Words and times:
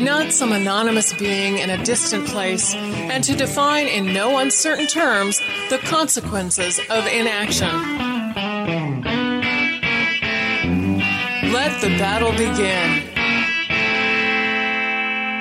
not 0.00 0.32
some 0.32 0.52
anonymous 0.52 1.12
being 1.12 1.58
in 1.58 1.70
a 1.70 1.84
distant 1.84 2.26
place, 2.26 2.74
and 2.74 3.22
to 3.24 3.36
define 3.36 3.86
in 3.86 4.12
no 4.12 4.38
uncertain 4.38 4.86
terms 4.86 5.40
the 5.70 5.78
consequences 5.78 6.78
of 6.90 7.06
inaction. 7.06 7.68
Let 11.52 11.80
the 11.80 11.88
battle 11.98 12.32
begin. 12.32 13.12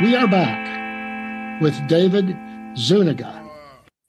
We 0.03 0.15
are 0.15 0.27
back 0.27 1.61
with 1.61 1.75
David 1.87 2.35
Zuniga, 2.75 3.49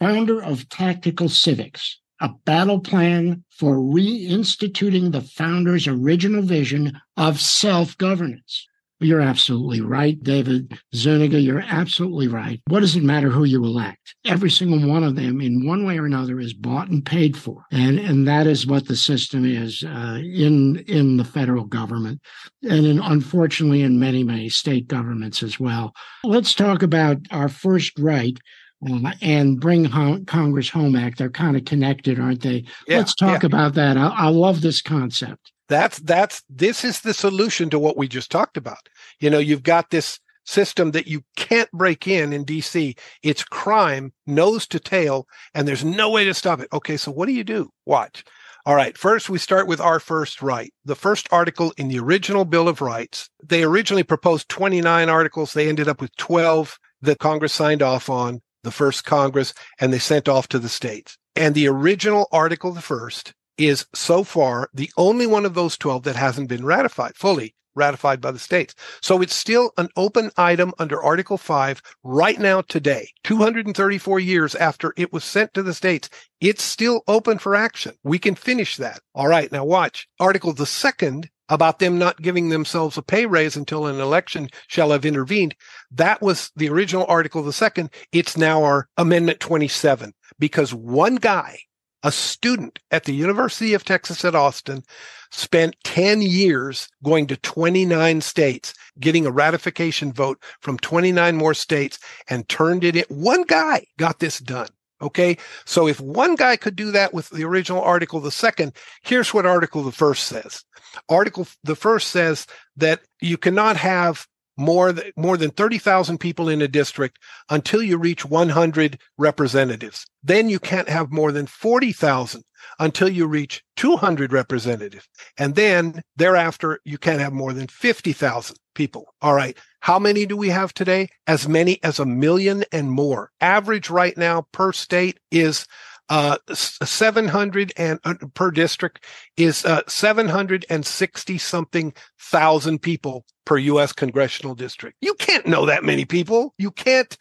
founder 0.00 0.42
of 0.42 0.68
Tactical 0.68 1.28
Civics, 1.28 2.00
a 2.20 2.30
battle 2.44 2.80
plan 2.80 3.44
for 3.50 3.76
reinstituting 3.76 5.12
the 5.12 5.20
founder's 5.20 5.86
original 5.86 6.42
vision 6.42 7.00
of 7.16 7.40
self 7.40 7.96
governance. 7.98 8.66
You're 9.02 9.20
absolutely 9.20 9.80
right, 9.80 10.22
David 10.22 10.78
Zuniga. 10.94 11.40
You're 11.40 11.64
absolutely 11.66 12.28
right. 12.28 12.60
What 12.68 12.80
does 12.80 12.96
it 12.96 13.02
matter 13.02 13.28
who 13.28 13.44
you 13.44 13.64
elect? 13.64 14.14
Every 14.24 14.50
single 14.50 14.88
one 14.88 15.04
of 15.04 15.16
them, 15.16 15.40
in 15.40 15.66
one 15.66 15.84
way 15.84 15.98
or 15.98 16.06
another, 16.06 16.38
is 16.40 16.54
bought 16.54 16.88
and 16.88 17.04
paid 17.04 17.36
for, 17.36 17.64
and 17.70 17.98
and 17.98 18.26
that 18.28 18.46
is 18.46 18.66
what 18.66 18.86
the 18.86 18.96
system 18.96 19.44
is 19.44 19.84
uh, 19.84 20.20
in 20.22 20.78
in 20.86 21.16
the 21.16 21.24
federal 21.24 21.64
government, 21.64 22.20
and 22.62 22.86
in, 22.86 22.98
unfortunately 22.98 23.82
in 23.82 23.98
many 23.98 24.22
many 24.22 24.48
state 24.48 24.88
governments 24.88 25.42
as 25.42 25.58
well. 25.58 25.92
Let's 26.24 26.54
talk 26.54 26.82
about 26.82 27.18
our 27.30 27.48
first 27.48 27.98
right. 27.98 28.38
Uh, 28.84 29.12
and 29.20 29.60
bring 29.60 29.84
home, 29.84 30.24
Congress 30.24 30.68
Home 30.70 30.96
Act. 30.96 31.18
They're 31.18 31.30
kind 31.30 31.56
of 31.56 31.64
connected, 31.64 32.18
aren't 32.18 32.42
they? 32.42 32.64
Yeah, 32.88 32.98
Let's 32.98 33.14
talk 33.14 33.44
yeah. 33.44 33.46
about 33.46 33.74
that. 33.74 33.96
I, 33.96 34.08
I 34.08 34.26
love 34.26 34.60
this 34.60 34.82
concept. 34.82 35.52
That's 35.72 36.00
that's 36.00 36.42
this 36.50 36.84
is 36.84 37.00
the 37.00 37.14
solution 37.14 37.70
to 37.70 37.78
what 37.78 37.96
we 37.96 38.06
just 38.06 38.30
talked 38.30 38.58
about. 38.58 38.88
You 39.22 39.30
know, 39.30 39.38
you've 39.38 39.62
got 39.62 39.90
this 39.90 40.18
system 40.44 40.90
that 40.90 41.06
you 41.06 41.22
can't 41.36 41.70
break 41.70 42.08
in 42.08 42.32
in 42.32 42.44
DC. 42.44 42.98
It's 43.22 43.44
crime, 43.44 44.12
nose 44.26 44.66
to 44.66 44.80
tail, 44.80 45.28
and 45.54 45.66
there's 45.66 45.84
no 45.84 46.10
way 46.10 46.24
to 46.24 46.34
stop 46.34 46.58
it. 46.58 46.68
Okay, 46.72 46.96
so 46.96 47.12
what 47.12 47.26
do 47.26 47.32
you 47.32 47.44
do? 47.44 47.70
Watch. 47.86 48.24
All 48.66 48.74
right, 48.74 48.98
first 48.98 49.30
we 49.30 49.38
start 49.38 49.68
with 49.68 49.80
our 49.80 50.00
first 50.00 50.42
right. 50.42 50.74
The 50.84 50.96
first 50.96 51.28
article 51.30 51.72
in 51.76 51.86
the 51.86 52.00
original 52.00 52.44
Bill 52.44 52.68
of 52.68 52.80
Rights. 52.80 53.30
They 53.40 53.62
originally 53.62 54.02
proposed 54.02 54.48
29 54.48 55.08
articles. 55.08 55.52
They 55.52 55.68
ended 55.68 55.86
up 55.86 56.00
with 56.00 56.16
12 56.16 56.76
that 57.02 57.20
Congress 57.20 57.52
signed 57.52 57.82
off 57.82 58.10
on, 58.10 58.42
the 58.64 58.72
first 58.72 59.04
Congress, 59.04 59.54
and 59.78 59.92
they 59.92 60.00
sent 60.00 60.28
off 60.28 60.48
to 60.48 60.58
the 60.58 60.68
states. 60.68 61.16
And 61.36 61.54
the 61.54 61.68
original 61.68 62.26
article, 62.32 62.72
the 62.72 62.82
first, 62.82 63.34
is 63.56 63.86
so 63.94 64.24
far 64.24 64.68
the 64.74 64.90
only 64.96 65.28
one 65.28 65.46
of 65.46 65.54
those 65.54 65.78
12 65.78 66.02
that 66.02 66.16
hasn't 66.16 66.48
been 66.48 66.64
ratified 66.64 67.14
fully 67.16 67.54
ratified 67.74 68.20
by 68.20 68.30
the 68.30 68.38
states. 68.38 68.74
So 69.00 69.22
it's 69.22 69.34
still 69.34 69.72
an 69.76 69.88
open 69.96 70.30
item 70.36 70.72
under 70.78 71.02
Article 71.02 71.38
5 71.38 71.82
right 72.02 72.38
now 72.38 72.62
today, 72.62 73.08
234 73.24 74.20
years 74.20 74.54
after 74.54 74.92
it 74.96 75.12
was 75.12 75.24
sent 75.24 75.54
to 75.54 75.62
the 75.62 75.74
states. 75.74 76.08
It's 76.40 76.62
still 76.62 77.02
open 77.06 77.38
for 77.38 77.54
action. 77.54 77.94
We 78.02 78.18
can 78.18 78.34
finish 78.34 78.76
that. 78.76 79.00
All 79.14 79.28
right. 79.28 79.50
Now 79.50 79.64
watch 79.64 80.08
Article 80.18 80.52
the 80.52 80.66
second 80.66 81.30
about 81.48 81.78
them 81.78 81.98
not 81.98 82.22
giving 82.22 82.48
themselves 82.48 82.96
a 82.96 83.02
pay 83.02 83.26
raise 83.26 83.56
until 83.56 83.86
an 83.86 84.00
election 84.00 84.48
shall 84.68 84.90
have 84.90 85.04
intervened. 85.04 85.54
That 85.90 86.22
was 86.22 86.50
the 86.56 86.68
original 86.70 87.04
Article 87.08 87.42
the 87.42 87.52
second. 87.52 87.90
It's 88.10 88.36
now 88.36 88.64
our 88.64 88.88
Amendment 88.96 89.40
27 89.40 90.14
because 90.38 90.72
one 90.72 91.16
guy 91.16 91.58
a 92.02 92.12
student 92.12 92.78
at 92.90 93.04
the 93.04 93.14
University 93.14 93.74
of 93.74 93.84
Texas 93.84 94.24
at 94.24 94.34
Austin, 94.34 94.82
spent 95.32 95.74
10 95.84 96.22
years 96.22 96.88
going 97.02 97.26
to 97.26 97.36
29 97.38 98.20
states, 98.20 98.74
getting 99.00 99.26
a 99.26 99.30
ratification 99.30 100.12
vote 100.12 100.40
from 100.60 100.78
29 100.78 101.36
more 101.36 101.54
states 101.54 101.98
and 102.28 102.48
turned 102.48 102.84
it 102.84 102.94
in. 102.94 103.04
One 103.08 103.42
guy 103.42 103.86
got 103.98 104.20
this 104.20 104.38
done. 104.38 104.68
Okay. 105.00 105.36
So 105.64 105.88
if 105.88 106.00
one 106.00 106.36
guy 106.36 106.56
could 106.56 106.76
do 106.76 106.92
that 106.92 107.12
with 107.12 107.28
the 107.30 107.44
original 107.44 107.82
article, 107.82 108.20
the 108.20 108.30
second, 108.30 108.72
here's 109.02 109.34
what 109.34 109.46
article 109.46 109.82
the 109.82 109.90
first 109.90 110.24
says. 110.24 110.62
Article 111.08 111.48
the 111.64 111.74
first 111.74 112.08
says 112.08 112.46
that 112.76 113.00
you 113.20 113.36
cannot 113.36 113.76
have 113.76 114.26
more 114.56 114.92
than, 114.92 115.10
more 115.16 115.36
than 115.36 115.50
30,000 115.50 116.18
people 116.18 116.48
in 116.48 116.62
a 116.62 116.68
district 116.68 117.18
until 117.48 117.82
you 117.82 117.96
reach 117.96 118.24
100 118.24 118.98
representatives. 119.18 120.06
Then 120.22 120.48
you 120.48 120.60
can't 120.60 120.88
have 120.88 121.10
more 121.10 121.32
than 121.32 121.46
40,000 121.46 122.44
until 122.78 123.08
you 123.08 123.26
reach 123.26 123.62
200 123.76 124.32
representatives. 124.32 125.08
And 125.38 125.54
then 125.54 126.02
thereafter, 126.16 126.80
you 126.84 126.98
can't 126.98 127.20
have 127.20 127.32
more 127.32 127.52
than 127.52 127.66
50,000 127.66 128.56
people. 128.74 129.14
All 129.20 129.34
right. 129.34 129.56
How 129.80 129.98
many 129.98 130.26
do 130.26 130.36
we 130.36 130.48
have 130.48 130.72
today? 130.72 131.08
As 131.26 131.48
many 131.48 131.82
as 131.82 131.98
a 131.98 132.06
million 132.06 132.64
and 132.72 132.90
more. 132.90 133.30
Average 133.40 133.90
right 133.90 134.16
now 134.16 134.46
per 134.52 134.72
state 134.72 135.18
is 135.30 135.66
uh, 136.08 136.36
700 136.52 137.72
and 137.76 137.98
uh, 138.04 138.14
per 138.34 138.50
district 138.50 139.04
is 139.36 139.64
uh, 139.64 139.80
760 139.88 141.38
something 141.38 141.94
thousand 142.20 142.82
people 142.82 143.24
per 143.44 143.56
U.S. 143.56 143.92
congressional 143.92 144.54
district. 144.54 144.98
You 145.00 145.14
can't 145.14 145.46
know 145.46 145.66
that 145.66 145.84
many 145.84 146.04
people. 146.04 146.54
You 146.58 146.70
can't, 146.70 147.16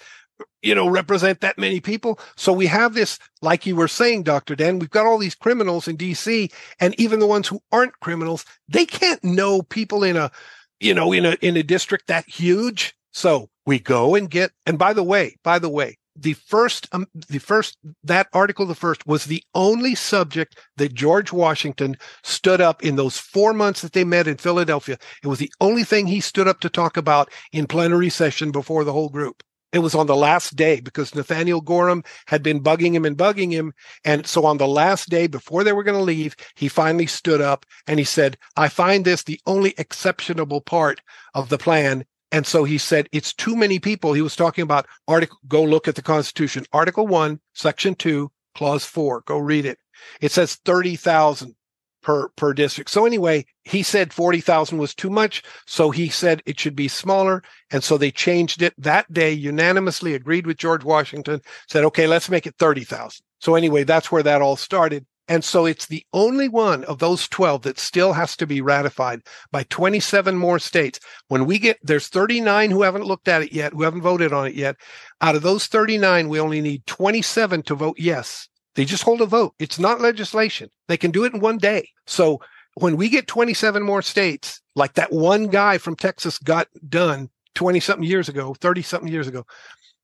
you 0.61 0.75
know, 0.75 0.87
represent 0.87 1.41
that 1.41 1.57
many 1.57 1.79
people. 1.79 2.19
So 2.35 2.53
we 2.53 2.67
have 2.67 2.93
this, 2.93 3.19
like 3.41 3.65
you 3.65 3.75
were 3.75 3.87
saying, 3.87 4.23
Dr. 4.23 4.55
Dan, 4.55 4.79
we've 4.79 4.89
got 4.89 5.05
all 5.05 5.17
these 5.17 5.35
criminals 5.35 5.87
in 5.87 5.97
DC 5.97 6.51
and 6.79 6.99
even 6.99 7.19
the 7.19 7.27
ones 7.27 7.47
who 7.47 7.61
aren't 7.71 7.99
criminals, 7.99 8.45
they 8.67 8.85
can't 8.85 9.23
know 9.23 9.61
people 9.61 10.03
in 10.03 10.17
a, 10.17 10.31
you 10.79 10.93
know, 10.93 11.11
in 11.11 11.25
a, 11.25 11.31
in 11.41 11.57
a 11.57 11.63
district 11.63 12.07
that 12.07 12.27
huge. 12.27 12.95
So 13.11 13.49
we 13.65 13.79
go 13.79 14.15
and 14.15 14.29
get, 14.29 14.51
and 14.65 14.77
by 14.77 14.93
the 14.93 15.03
way, 15.03 15.35
by 15.43 15.59
the 15.59 15.69
way, 15.69 15.97
the 16.15 16.33
first 16.33 16.87
um, 16.91 17.07
the 17.13 17.39
first 17.39 17.77
that 18.03 18.27
article 18.33 18.65
the 18.65 18.75
first 18.75 19.07
was 19.07 19.25
the 19.25 19.43
only 19.55 19.95
subject 19.95 20.59
that 20.77 20.93
George 20.93 21.31
Washington 21.31 21.95
stood 22.23 22.59
up 22.59 22.83
in 22.83 22.95
those 22.95 23.17
4 23.17 23.53
months 23.53 23.81
that 23.81 23.93
they 23.93 24.03
met 24.03 24.27
in 24.27 24.37
Philadelphia 24.37 24.97
it 25.23 25.27
was 25.27 25.39
the 25.39 25.51
only 25.61 25.83
thing 25.83 26.07
he 26.07 26.19
stood 26.19 26.47
up 26.47 26.59
to 26.61 26.69
talk 26.69 26.97
about 26.97 27.31
in 27.53 27.65
plenary 27.65 28.09
session 28.09 28.51
before 28.51 28.83
the 28.83 28.93
whole 28.93 29.09
group 29.09 29.41
it 29.73 29.79
was 29.79 29.95
on 29.95 30.07
the 30.07 30.15
last 30.15 30.55
day 30.55 30.79
because 30.79 31.15
Nathaniel 31.15 31.61
Gorham 31.61 32.03
had 32.27 32.43
been 32.43 32.61
bugging 32.61 32.93
him 32.93 33.05
and 33.05 33.17
bugging 33.17 33.51
him 33.51 33.73
and 34.03 34.25
so 34.25 34.45
on 34.45 34.57
the 34.57 34.67
last 34.67 35.09
day 35.09 35.27
before 35.27 35.63
they 35.63 35.73
were 35.73 35.83
going 35.83 35.97
to 35.97 36.03
leave 36.03 36.35
he 36.55 36.67
finally 36.67 37.07
stood 37.07 37.41
up 37.41 37.65
and 37.87 37.99
he 37.99 38.05
said 38.05 38.37
I 38.55 38.69
find 38.69 39.05
this 39.05 39.23
the 39.23 39.39
only 39.45 39.73
exceptionable 39.77 40.61
part 40.61 41.01
of 41.33 41.49
the 41.49 41.57
plan 41.57 42.05
and 42.31 42.47
so 42.47 42.63
he 42.63 42.77
said, 42.77 43.09
it's 43.11 43.33
too 43.33 43.55
many 43.57 43.77
people. 43.77 44.13
He 44.13 44.21
was 44.21 44.37
talking 44.37 44.63
about 44.63 44.87
article, 45.07 45.37
go 45.47 45.63
look 45.63 45.87
at 45.87 45.95
the 45.95 46.01
Constitution, 46.01 46.65
Article 46.71 47.05
1, 47.05 47.39
Section 47.53 47.93
2, 47.95 48.31
Clause 48.55 48.85
4. 48.85 49.23
Go 49.25 49.37
read 49.37 49.65
it. 49.65 49.77
It 50.21 50.31
says 50.31 50.55
30,000 50.63 51.55
per, 52.01 52.29
per 52.29 52.53
district. 52.53 52.89
So 52.89 53.05
anyway, 53.05 53.45
he 53.63 53.83
said 53.83 54.13
40,000 54.13 54.77
was 54.77 54.95
too 54.95 55.09
much. 55.09 55.43
So 55.65 55.91
he 55.91 56.09
said 56.09 56.41
it 56.45 56.59
should 56.59 56.75
be 56.75 56.87
smaller. 56.87 57.43
And 57.71 57.83
so 57.83 57.97
they 57.97 58.11
changed 58.11 58.61
it 58.61 58.73
that 58.77 59.11
day, 59.11 59.31
unanimously 59.31 60.13
agreed 60.13 60.47
with 60.47 60.57
George 60.57 60.83
Washington, 60.83 61.41
said, 61.67 61.83
okay, 61.85 62.07
let's 62.07 62.29
make 62.29 62.45
it 62.45 62.55
30,000. 62.57 63.23
So 63.39 63.55
anyway, 63.55 63.83
that's 63.83 64.11
where 64.11 64.23
that 64.23 64.41
all 64.41 64.55
started. 64.55 65.05
And 65.27 65.45
so 65.45 65.65
it's 65.65 65.85
the 65.85 66.05
only 66.11 66.49
one 66.49 66.83
of 66.85 66.99
those 66.99 67.27
12 67.29 67.61
that 67.61 67.79
still 67.79 68.11
has 68.11 68.35
to 68.35 68.45
be 68.45 68.59
ratified 68.59 69.21
by 69.51 69.63
27 69.63 70.35
more 70.35 70.59
states. 70.59 70.99
When 71.29 71.45
we 71.45 71.57
get, 71.57 71.77
there's 71.81 72.09
39 72.09 72.69
who 72.69 72.81
haven't 72.81 73.05
looked 73.05 73.29
at 73.29 73.41
it 73.41 73.53
yet, 73.53 73.71
who 73.71 73.83
haven't 73.83 74.01
voted 74.01 74.33
on 74.33 74.47
it 74.47 74.55
yet. 74.55 74.75
Out 75.21 75.35
of 75.35 75.41
those 75.41 75.67
39, 75.67 76.27
we 76.27 76.39
only 76.39 76.59
need 76.59 76.85
27 76.85 77.63
to 77.63 77.75
vote 77.75 77.95
yes. 77.97 78.49
They 78.75 78.85
just 78.85 79.03
hold 79.03 79.21
a 79.21 79.25
vote. 79.25 79.53
It's 79.59 79.79
not 79.79 80.01
legislation. 80.01 80.69
They 80.87 80.97
can 80.97 81.11
do 81.11 81.23
it 81.25 81.33
in 81.33 81.39
one 81.39 81.57
day. 81.57 81.89
So 82.07 82.41
when 82.75 82.97
we 82.97 83.09
get 83.09 83.27
27 83.27 83.83
more 83.83 84.01
states, 84.01 84.61
like 84.75 84.93
that 84.93 85.11
one 85.11 85.47
guy 85.47 85.77
from 85.77 85.95
Texas 85.95 86.37
got 86.37 86.67
done 86.87 87.29
20 87.55 87.79
something 87.79 88.07
years 88.07 88.29
ago, 88.29 88.55
30 88.61 88.81
something 88.81 89.11
years 89.11 89.27
ago, 89.27 89.45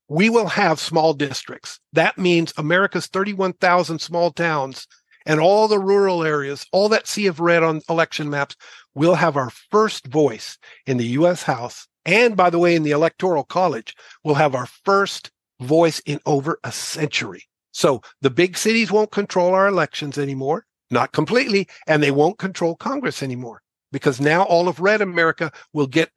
we 0.08 0.28
will 0.30 0.48
have 0.48 0.78
small 0.80 1.14
districts. 1.14 1.80
That 1.92 2.18
means 2.18 2.52
America's 2.56 3.06
31,000 3.06 4.00
small 4.00 4.30
towns 4.30 4.86
and 5.26 5.40
all 5.40 5.68
the 5.68 5.78
rural 5.78 6.24
areas, 6.24 6.66
all 6.72 6.88
that 6.88 7.06
sea 7.06 7.26
of 7.26 7.40
red 7.40 7.62
on 7.62 7.82
election 7.88 8.30
maps, 8.30 8.56
will 8.94 9.14
have 9.14 9.36
our 9.36 9.50
first 9.70 10.06
voice 10.06 10.58
in 10.86 10.96
the 10.96 11.06
U.S. 11.08 11.42
House. 11.42 11.86
And 12.06 12.36
by 12.36 12.48
the 12.48 12.58
way, 12.58 12.74
in 12.74 12.82
the 12.82 12.92
Electoral 12.92 13.44
College, 13.44 13.94
we'll 14.24 14.36
have 14.36 14.54
our 14.54 14.66
first 14.84 15.30
voice 15.60 16.00
in 16.00 16.20
over 16.24 16.58
a 16.64 16.72
century. 16.72 17.47
So 17.72 18.02
the 18.20 18.30
big 18.30 18.56
cities 18.56 18.90
won't 18.90 19.12
control 19.12 19.54
our 19.54 19.68
elections 19.68 20.18
anymore, 20.18 20.66
not 20.90 21.12
completely, 21.12 21.68
and 21.86 22.02
they 22.02 22.10
won't 22.10 22.38
control 22.38 22.76
Congress 22.76 23.22
anymore 23.22 23.62
because 23.92 24.20
now 24.20 24.42
all 24.42 24.68
of 24.68 24.80
red 24.80 25.00
America 25.00 25.52
will 25.72 25.86
get 25.86 26.10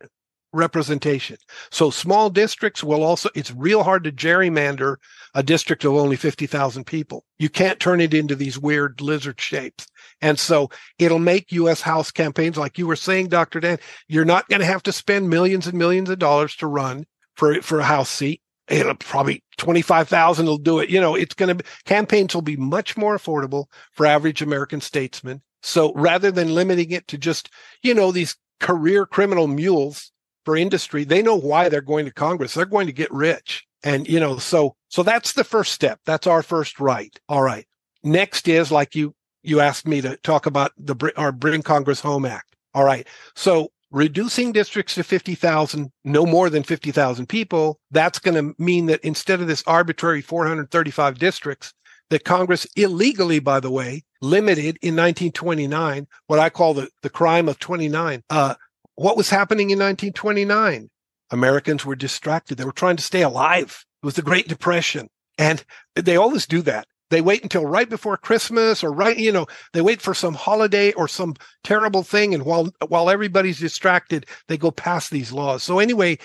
representation. 0.54 1.38
So 1.70 1.90
small 1.90 2.30
districts 2.30 2.84
will 2.84 3.04
also, 3.04 3.30
it's 3.36 3.52
real 3.52 3.84
hard 3.84 4.04
to 4.04 4.12
gerrymander 4.12 4.98
a 5.34 5.44
district 5.44 5.86
of 5.86 5.94
only 5.94 6.18
50,000 6.18 6.86
people. 6.86 7.24
You 7.40 7.50
can't 7.50 7.80
turn 7.80 8.02
it 8.02 8.14
into 8.14 8.36
these 8.36 8.60
weird 8.60 9.00
lizard 9.00 9.40
shapes. 9.40 9.88
And 10.22 10.38
so 10.38 10.70
it'll 11.00 11.20
make 11.20 11.52
U.S. 11.54 11.82
House 11.82 12.12
campaigns, 12.12 12.58
like 12.58 12.78
you 12.78 12.86
were 12.86 12.98
saying, 12.98 13.30
Dr. 13.30 13.60
Dan, 13.60 13.80
you're 14.08 14.26
not 14.26 14.50
going 14.50 14.60
to 14.60 14.66
have 14.66 14.84
to 14.84 14.92
spend 14.92 15.30
millions 15.30 15.68
and 15.68 15.78
millions 15.78 16.10
of 16.10 16.20
dollars 16.20 16.56
to 16.58 16.68
run 16.68 17.06
for, 17.36 17.62
for 17.62 17.80
a 17.80 17.86
House 17.86 18.10
seat. 18.10 18.41
It'll 18.68 18.96
probably 18.96 19.44
25,000 19.58 20.46
will 20.46 20.58
do 20.58 20.80
it. 20.80 20.90
You 20.90 21.02
know, 21.02 21.16
it's 21.16 21.36
going 21.36 21.58
to, 21.58 21.64
campaigns 21.86 22.34
will 22.34 22.42
be 22.42 22.56
much 22.56 22.96
more 22.96 23.18
affordable 23.18 23.66
for 23.92 24.06
average 24.06 24.42
American 24.42 24.82
statesmen. 24.82 25.42
So 25.62 25.94
rather 25.94 26.32
than 26.32 26.56
limiting 26.56 26.92
it 26.92 27.08
to 27.08 27.18
just, 27.18 27.50
you 27.84 27.94
know, 27.94 28.12
these 28.12 28.36
career 28.60 29.06
criminal 29.06 29.48
mules 29.48 30.12
for 30.46 30.56
industry, 30.56 31.04
they 31.04 31.22
know 31.22 31.36
why 31.36 31.70
they're 31.70 31.82
going 31.82 32.06
to 32.06 32.14
Congress. 32.14 32.54
They're 32.54 32.66
going 32.66 32.88
to 32.88 32.94
get 32.94 33.12
rich. 33.12 33.66
And, 33.84 34.08
you 34.08 34.20
know, 34.20 34.38
so, 34.38 34.76
so 34.90 35.04
that's 35.04 35.34
the 35.34 35.44
first 35.44 35.74
step. 35.74 36.00
That's 36.06 36.28
our 36.28 36.44
first 36.44 36.80
right. 36.80 37.18
All 37.28 37.42
right. 37.42 37.68
Next 38.04 38.48
is 38.48 38.72
like 38.72 38.96
you, 38.96 39.16
you 39.44 39.60
asked 39.60 39.88
me 39.88 40.02
to 40.02 40.18
talk 40.18 40.46
about 40.46 40.72
the, 40.78 41.12
our 41.18 41.32
Bring 41.32 41.62
Congress 41.62 42.00
Home 42.02 42.26
Act. 42.26 42.56
All 42.74 42.84
right. 42.84 43.08
So 43.36 43.72
reducing 43.92 44.52
districts 44.52 44.96
to 44.96 45.04
50,000, 45.04 45.92
no 46.04 46.26
more 46.26 46.50
than 46.50 46.64
50,000 46.64 47.28
people, 47.28 47.80
that's 47.92 48.20
going 48.20 48.36
to 48.36 48.56
mean 48.62 48.86
that 48.88 49.02
instead 49.02 49.42
of 49.42 49.48
this 49.48 49.64
arbitrary 49.68 50.22
435 50.22 51.20
districts 51.20 51.74
that 52.10 52.24
Congress 52.24 52.66
illegally, 52.76 53.40
by 53.40 53.60
the 53.60 53.72
way, 53.72 54.04
limited 54.22 54.78
in 54.82 54.96
1929, 54.96 56.08
what 56.28 56.40
I 56.40 56.50
call 56.50 56.74
the, 56.74 56.90
the 57.02 57.10
crime 57.10 57.48
of 57.48 57.60
29, 57.60 58.24
uh, 58.30 58.56
what 58.96 59.18
was 59.18 59.30
happening 59.30 59.70
in 59.70 59.80
1929? 59.80 60.90
Americans 61.32 61.86
were 61.86 61.96
distracted. 61.96 62.58
They 62.58 62.66
were 62.66 62.72
trying 62.72 62.98
to 62.98 63.04
stay 63.04 63.22
alive. 63.22 63.86
It 64.04 64.06
was 64.06 64.16
the 64.16 64.22
Great 64.22 64.48
Depression. 64.48 65.10
And 65.38 65.64
they 65.96 66.18
always 66.18 66.46
do 66.46 66.62
that. 66.64 66.86
They 67.12 67.22
wait 67.22 67.44
until 67.44 67.66
right 67.66 67.88
before 67.88 68.18
Christmas 68.18 68.84
or 68.84 68.92
right, 68.92 69.18
you 69.18 69.32
know, 69.32 69.46
they 69.74 69.82
wait 69.82 70.02
for 70.02 70.16
some 70.16 70.34
holiday 70.34 70.92
or 70.94 71.08
some 71.08 71.36
terrible 71.64 72.02
thing. 72.02 72.34
And 72.34 72.44
while, 72.44 72.70
while 72.88 73.10
everybody's 73.10 73.60
distracted, 73.60 74.26
they 74.48 74.58
go 74.58 74.72
past 74.72 75.12
these 75.12 75.32
laws. 75.32 75.62
So 75.62 75.78
anyway, 75.78 76.18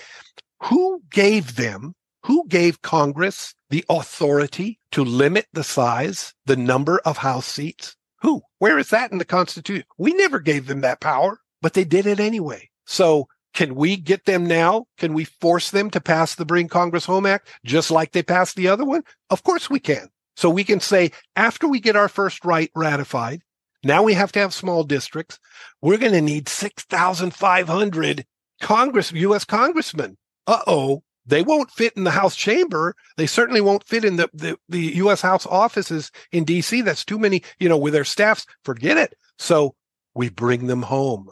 who 0.63 1.03
gave 1.11 1.55
them, 1.55 1.93
who 2.23 2.47
gave 2.47 2.81
Congress 2.81 3.53
the 3.69 3.85
authority 3.89 4.79
to 4.93 5.03
limit 5.03 5.45
the 5.53 5.63
size, 5.63 6.33
the 6.47 6.57
number 6.57 6.99
of 7.05 7.17
House 7.17 7.45
seats? 7.45 7.95
Who? 8.21 8.41
Where 8.57 8.79
is 8.79 8.89
that 8.89 9.11
in 9.11 9.19
the 9.19 9.25
Constitution? 9.25 9.85
We 9.99 10.13
never 10.13 10.39
gave 10.39 10.65
them 10.65 10.81
that 10.81 10.99
power 11.01 11.39
but 11.61 11.73
they 11.73 11.83
did 11.83 12.05
it 12.05 12.19
anyway. 12.19 12.69
So 12.85 13.27
can 13.53 13.75
we 13.75 13.97
get 13.97 14.25
them 14.25 14.45
now? 14.45 14.85
Can 14.97 15.13
we 15.13 15.25
force 15.25 15.71
them 15.71 15.89
to 15.91 16.01
pass 16.01 16.35
the 16.35 16.45
Bring 16.45 16.67
Congress 16.67 17.05
Home 17.05 17.25
Act 17.25 17.49
just 17.65 17.91
like 17.91 18.11
they 18.11 18.23
passed 18.23 18.55
the 18.55 18.67
other 18.67 18.85
one? 18.85 19.03
Of 19.29 19.43
course 19.43 19.69
we 19.69 19.79
can. 19.79 20.09
So 20.37 20.51
we 20.51 20.63
can 20.63 20.79
say 20.79 21.11
after 21.35 21.67
we 21.67 21.79
get 21.79 21.95
our 21.95 22.07
first 22.07 22.45
right 22.45 22.69
ratified, 22.75 23.41
now 23.83 24.03
we 24.03 24.13
have 24.13 24.31
to 24.33 24.39
have 24.39 24.53
small 24.53 24.83
districts. 24.83 25.39
We're 25.81 25.97
going 25.97 26.11
to 26.11 26.21
need 26.21 26.47
6,500 26.47 28.25
Congress, 28.61 29.11
U.S. 29.11 29.45
congressmen. 29.45 30.15
Uh 30.45 30.61
oh. 30.67 31.01
They 31.25 31.41
won't 31.41 31.71
fit 31.71 31.93
in 31.97 32.03
the 32.03 32.11
House 32.11 32.35
chamber. 32.35 32.93
They 33.17 33.25
certainly 33.25 33.61
won't 33.61 33.85
fit 33.85 34.05
in 34.05 34.15
the, 34.15 34.29
the, 34.31 34.57
the 34.69 34.95
U.S. 34.97 35.21
House 35.21 35.45
offices 35.47 36.11
in 36.31 36.45
D.C. 36.45 36.81
That's 36.81 37.03
too 37.03 37.17
many, 37.17 37.41
you 37.59 37.67
know, 37.67 37.77
with 37.77 37.93
their 37.93 38.05
staffs. 38.05 38.45
Forget 38.63 38.95
it. 38.95 39.15
So 39.39 39.73
we 40.13 40.29
bring 40.29 40.67
them 40.67 40.83
home. 40.83 41.29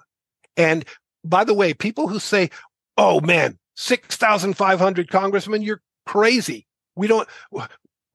And 0.58 0.84
by 1.24 1.44
the 1.44 1.54
way, 1.54 1.76
people 1.76 2.08
who 2.08 2.20
say, 2.20 2.50
oh 2.98 3.22
man, 3.22 3.60
6,500 3.76 5.10
congressmen, 5.10 5.62
you're 5.62 5.82
crazy. 6.06 6.66
We 6.96 7.08
don't, 7.08 7.30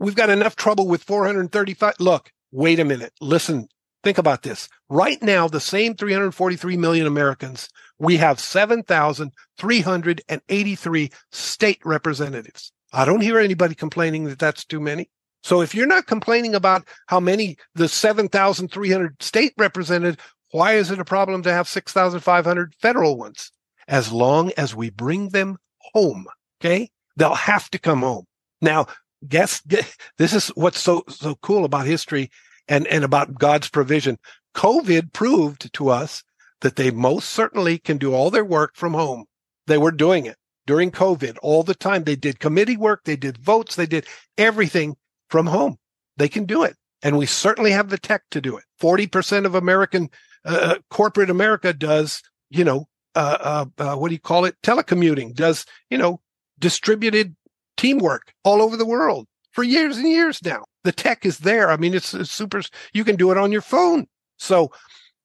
we've 0.00 0.16
got 0.16 0.30
enough 0.30 0.56
trouble 0.56 0.88
with 0.88 1.04
435. 1.04 1.94
Look, 2.00 2.32
wait 2.50 2.80
a 2.80 2.84
minute. 2.84 3.12
Listen, 3.20 3.68
think 4.02 4.18
about 4.18 4.42
this. 4.42 4.68
Right 4.88 5.22
now, 5.22 5.46
the 5.46 5.60
same 5.60 5.94
343 5.94 6.76
million 6.76 7.06
Americans, 7.06 7.68
we 7.98 8.16
have 8.16 8.40
7,383 8.40 11.10
state 11.30 11.80
representatives. 11.84 12.72
I 12.92 13.04
don't 13.04 13.20
hear 13.20 13.38
anybody 13.38 13.76
complaining 13.76 14.24
that 14.24 14.40
that's 14.40 14.64
too 14.64 14.80
many. 14.80 15.08
So 15.42 15.62
if 15.62 15.74
you're 15.74 15.86
not 15.86 16.06
complaining 16.06 16.54
about 16.54 16.86
how 17.06 17.18
many 17.20 17.56
the 17.74 17.88
7,300 17.88 19.22
state 19.22 19.54
representatives, 19.56 20.18
why 20.50 20.74
is 20.74 20.90
it 20.90 20.98
a 20.98 21.04
problem 21.04 21.42
to 21.44 21.52
have 21.52 21.66
6,500 21.68 22.74
federal 22.80 23.16
ones? 23.16 23.52
As 23.86 24.12
long 24.12 24.50
as 24.56 24.74
we 24.74 24.90
bring 24.90 25.28
them 25.28 25.58
home, 25.94 26.26
okay? 26.60 26.90
They'll 27.16 27.34
have 27.34 27.70
to 27.70 27.78
come 27.78 28.00
home. 28.00 28.24
Now, 28.60 28.88
guess, 29.28 29.60
this 30.18 30.32
is 30.32 30.48
what's 30.48 30.80
so, 30.80 31.04
so 31.08 31.36
cool 31.36 31.64
about 31.64 31.86
history 31.86 32.30
and, 32.68 32.86
and 32.86 33.04
about 33.04 33.38
God's 33.38 33.68
provision. 33.68 34.18
COVID 34.54 35.12
proved 35.12 35.72
to 35.74 35.88
us 35.90 36.22
that 36.60 36.76
they 36.76 36.90
most 36.90 37.30
certainly 37.30 37.78
can 37.78 37.98
do 37.98 38.14
all 38.14 38.30
their 38.30 38.44
work 38.44 38.76
from 38.76 38.94
home. 38.94 39.24
They 39.66 39.78
were 39.78 39.92
doing 39.92 40.26
it 40.26 40.36
during 40.66 40.90
COVID 40.90 41.36
all 41.42 41.62
the 41.62 41.74
time. 41.74 42.04
They 42.04 42.16
did 42.16 42.40
committee 42.40 42.76
work. 42.76 43.02
They 43.04 43.16
did 43.16 43.38
votes. 43.38 43.76
They 43.76 43.86
did 43.86 44.06
everything 44.36 44.96
from 45.28 45.46
home. 45.46 45.78
They 46.16 46.28
can 46.28 46.44
do 46.44 46.64
it. 46.64 46.76
And 47.02 47.16
we 47.16 47.26
certainly 47.26 47.70
have 47.70 47.88
the 47.88 47.98
tech 47.98 48.22
to 48.32 48.40
do 48.40 48.56
it. 48.56 48.64
40% 48.80 49.46
of 49.46 49.54
American 49.54 50.10
uh, 50.44 50.58
uh, 50.62 50.74
corporate 50.90 51.30
America 51.30 51.72
does, 51.72 52.22
you 52.50 52.64
know, 52.64 52.88
uh, 53.14 53.38
uh, 53.40 53.66
uh, 53.78 53.96
what 53.96 54.08
do 54.08 54.14
you 54.14 54.20
call 54.20 54.44
it? 54.44 54.56
Telecommuting 54.62 55.34
does, 55.34 55.64
you 55.88 55.98
know, 55.98 56.20
distributed 56.58 57.34
teamwork 57.80 58.34
all 58.44 58.60
over 58.60 58.76
the 58.76 58.84
world 58.84 59.26
for 59.52 59.64
years 59.64 59.96
and 59.96 60.06
years 60.06 60.44
now. 60.44 60.64
The 60.84 60.92
tech 60.92 61.24
is 61.24 61.38
there. 61.38 61.70
I 61.70 61.78
mean, 61.78 61.94
it's, 61.94 62.12
it's 62.12 62.30
super. 62.30 62.60
You 62.92 63.04
can 63.04 63.16
do 63.16 63.30
it 63.30 63.38
on 63.38 63.52
your 63.52 63.62
phone. 63.62 64.06
So 64.38 64.70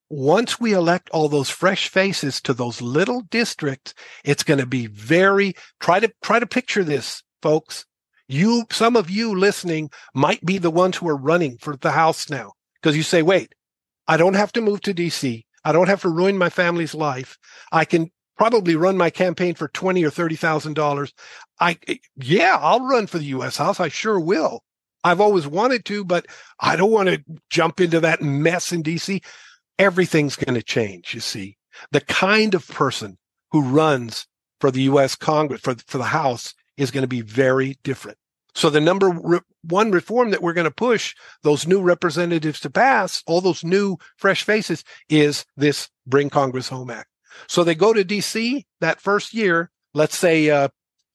once 0.10 0.58
we 0.58 0.72
elect 0.72 1.10
all 1.10 1.28
those 1.28 1.50
fresh 1.50 1.90
faces 1.90 2.40
to 2.42 2.54
those 2.54 2.82
little 2.82 3.22
districts, 3.30 3.94
it's 4.24 4.44
going 4.44 4.62
to 4.62 4.66
be 4.66 4.88
very, 4.88 5.54
try 5.82 6.00
to, 6.00 6.10
try 6.24 6.40
to 6.40 6.48
picture 6.48 6.86
this, 6.86 7.24
folks. 7.42 7.86
You, 8.30 8.64
some 8.72 8.96
of 8.96 9.10
you 9.10 9.38
listening 9.38 9.90
might 10.14 10.44
be 10.46 10.58
the 10.58 10.72
ones 10.72 10.96
who 10.96 11.10
are 11.10 11.18
running 11.18 11.58
for 11.58 11.76
the 11.76 11.92
house 11.92 12.30
now 12.30 12.54
because 12.82 12.96
you 12.96 13.04
say, 13.04 13.22
wait, 13.22 13.54
I 14.08 14.16
don't 14.16 14.36
have 14.36 14.54
to 14.54 14.62
move 14.62 14.80
to 14.82 14.94
DC. 14.94 15.44
I 15.66 15.72
don't 15.74 15.90
have 15.90 16.02
to 16.04 16.10
ruin 16.10 16.38
my 16.38 16.50
family's 16.50 16.96
life. 16.96 17.38
I 17.72 17.84
can 17.84 18.12
probably 18.38 18.76
run 18.76 18.98
my 18.98 19.10
campaign 19.10 19.56
for 19.56 19.68
twenty 19.70 20.04
or 20.04 20.10
thirty 20.10 20.36
thousand 20.36 20.74
dollars. 20.74 21.14
I 21.60 21.78
yeah, 22.16 22.58
I'll 22.60 22.86
run 22.86 23.08
for 23.08 23.18
the 23.18 23.26
U.S. 23.26 23.58
House. 23.58 23.80
I 23.80 23.90
sure 23.90 24.20
will. 24.20 24.64
I've 25.04 25.22
always 25.22 25.46
wanted 25.46 25.86
to, 25.86 26.04
but 26.04 26.26
I 26.60 26.76
don't 26.76 26.92
want 26.92 27.10
to 27.10 27.24
jump 27.50 27.80
into 27.80 28.00
that 28.00 28.22
mess 28.22 28.72
in 28.72 28.82
DC. 28.82 29.24
Everything's 29.78 30.36
going 30.36 30.56
to 30.56 30.64
change. 30.64 31.14
You 31.14 31.20
see, 31.20 31.58
the 31.92 32.02
kind 32.02 32.56
of 32.56 32.68
person 32.68 33.18
who 33.52 33.62
runs 33.62 34.26
for 34.60 34.72
the 34.72 34.84
U.S. 34.84 35.16
Congress 35.16 35.62
for 35.62 35.76
for 35.88 35.98
the 35.98 36.06
House 36.06 36.54
is 36.78 36.92
going 36.92 37.04
to 37.04 37.08
be 37.08 37.22
very 37.22 37.78
different. 37.84 38.18
So 38.56 38.70
the 38.70 38.82
number 38.82 39.10
re- 39.10 39.40
one 39.64 39.92
reform 39.92 40.32
that 40.32 40.42
we're 40.42 40.54
going 40.54 40.66
to 40.66 40.72
push 40.72 41.14
those 41.44 41.68
new 41.68 41.82
representatives 41.82 42.62
to 42.62 42.70
pass, 42.70 43.22
all 43.28 43.42
those 43.42 43.64
new 43.64 43.98
fresh 44.16 44.44
faces, 44.44 44.84
is 45.10 45.46
this 45.58 45.90
Bring 46.08 46.30
Congress 46.30 46.70
Home 46.70 46.90
Act. 46.90 47.10
So 47.48 47.64
they 47.64 47.76
go 47.76 47.94
to 47.94 48.04
DC 48.04 48.66
that 48.82 49.00
first 49.02 49.34
year. 49.34 49.72
Let's 49.94 50.18
say, 50.18 50.50
uh, 50.50 50.68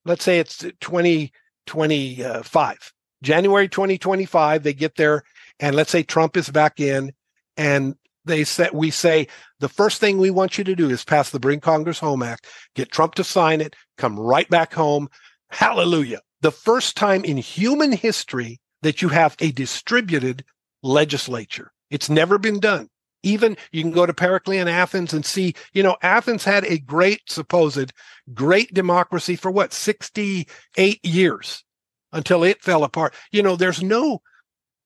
let's 0.05 0.25
say 0.25 0.39
it's 0.39 0.59
2025, 0.59 2.93
January 3.23 3.69
2025. 3.69 4.63
They 4.63 4.73
get 4.73 4.97
there, 4.97 5.23
and 5.59 5.77
let's 5.77 5.91
say 5.91 6.03
Trump 6.03 6.37
is 6.37 6.49
back 6.49 6.81
in, 6.81 7.13
and 7.57 7.95
they 8.25 8.45
said 8.45 8.71
we 8.73 8.91
say 8.91 9.29
the 9.61 9.69
first 9.69 10.01
thing 10.01 10.19
we 10.19 10.31
want 10.31 10.59
you 10.59 10.65
to 10.65 10.77
do 10.77 10.91
is 10.91 11.05
pass 11.05 11.31
the 11.31 11.41
Bring 11.41 11.61
Congress 11.61 11.99
Home 11.99 12.23
Act, 12.23 12.47
get 12.75 12.91
Trump 12.91 13.15
to 13.17 13.25
sign 13.25 13.61
it, 13.61 13.77
come 13.99 14.19
right 14.19 14.49
back 14.49 14.73
home. 14.73 15.09
Hallelujah 15.51 16.21
the 16.41 16.53
first 16.53 16.97
time 16.97 17.25
in 17.25 17.37
human 17.37 17.93
history 17.93 18.61
that 18.83 19.03
you 19.03 19.09
have 19.09 19.37
a 19.41 19.53
distributed 19.53 20.45
legislature. 20.83 21.71
It's 21.91 22.09
never 22.09 22.39
been 22.39 22.61
done. 22.61 22.89
Even 23.23 23.57
you 23.73 23.83
can 23.83 23.91
go 23.91 24.07
to 24.07 24.15
Periclean 24.15 24.69
Athens 24.69 25.13
and 25.13 25.25
see, 25.25 25.55
you 25.73 25.83
know, 25.83 25.97
Athens 26.03 26.45
had 26.45 26.65
a 26.65 26.79
great, 26.79 27.21
supposed 27.27 27.93
great 28.33 28.73
democracy 28.73 29.37
for 29.37 29.51
what, 29.51 29.73
68 29.73 31.05
years 31.05 31.65
until 32.13 32.43
it 32.45 32.63
fell 32.63 32.85
apart. 32.85 33.15
You 33.31 33.43
know, 33.43 33.57
there's 33.57 33.83
no, 33.83 34.23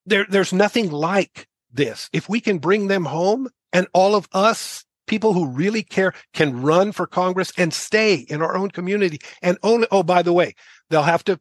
there, 0.07 0.27
there's 0.29 0.53
nothing 0.53 0.91
like 0.91 1.47
this. 1.73 2.09
If 2.13 2.29
we 2.29 2.41
can 2.41 2.59
bring 2.59 2.89
them 2.89 3.05
home 3.05 3.49
and 3.73 3.87
all 3.93 4.15
of 4.15 4.29
us 4.33 4.85
people 5.07 5.33
who 5.33 5.47
really 5.47 5.83
care 5.83 6.13
can 6.33 6.63
run 6.63 6.93
for 6.93 7.07
Congress 7.07 7.53
and 7.59 7.73
stay 7.73 8.15
in 8.15 8.43
our 8.43 8.57
own 8.57 8.71
community 8.71 9.19
and 9.43 9.59
only, 9.63 9.87
oh, 9.91 10.03
by 10.03 10.23
the 10.23 10.33
way, 10.33 10.55
they'll 10.91 11.03
have 11.03 11.25
to, 11.25 11.39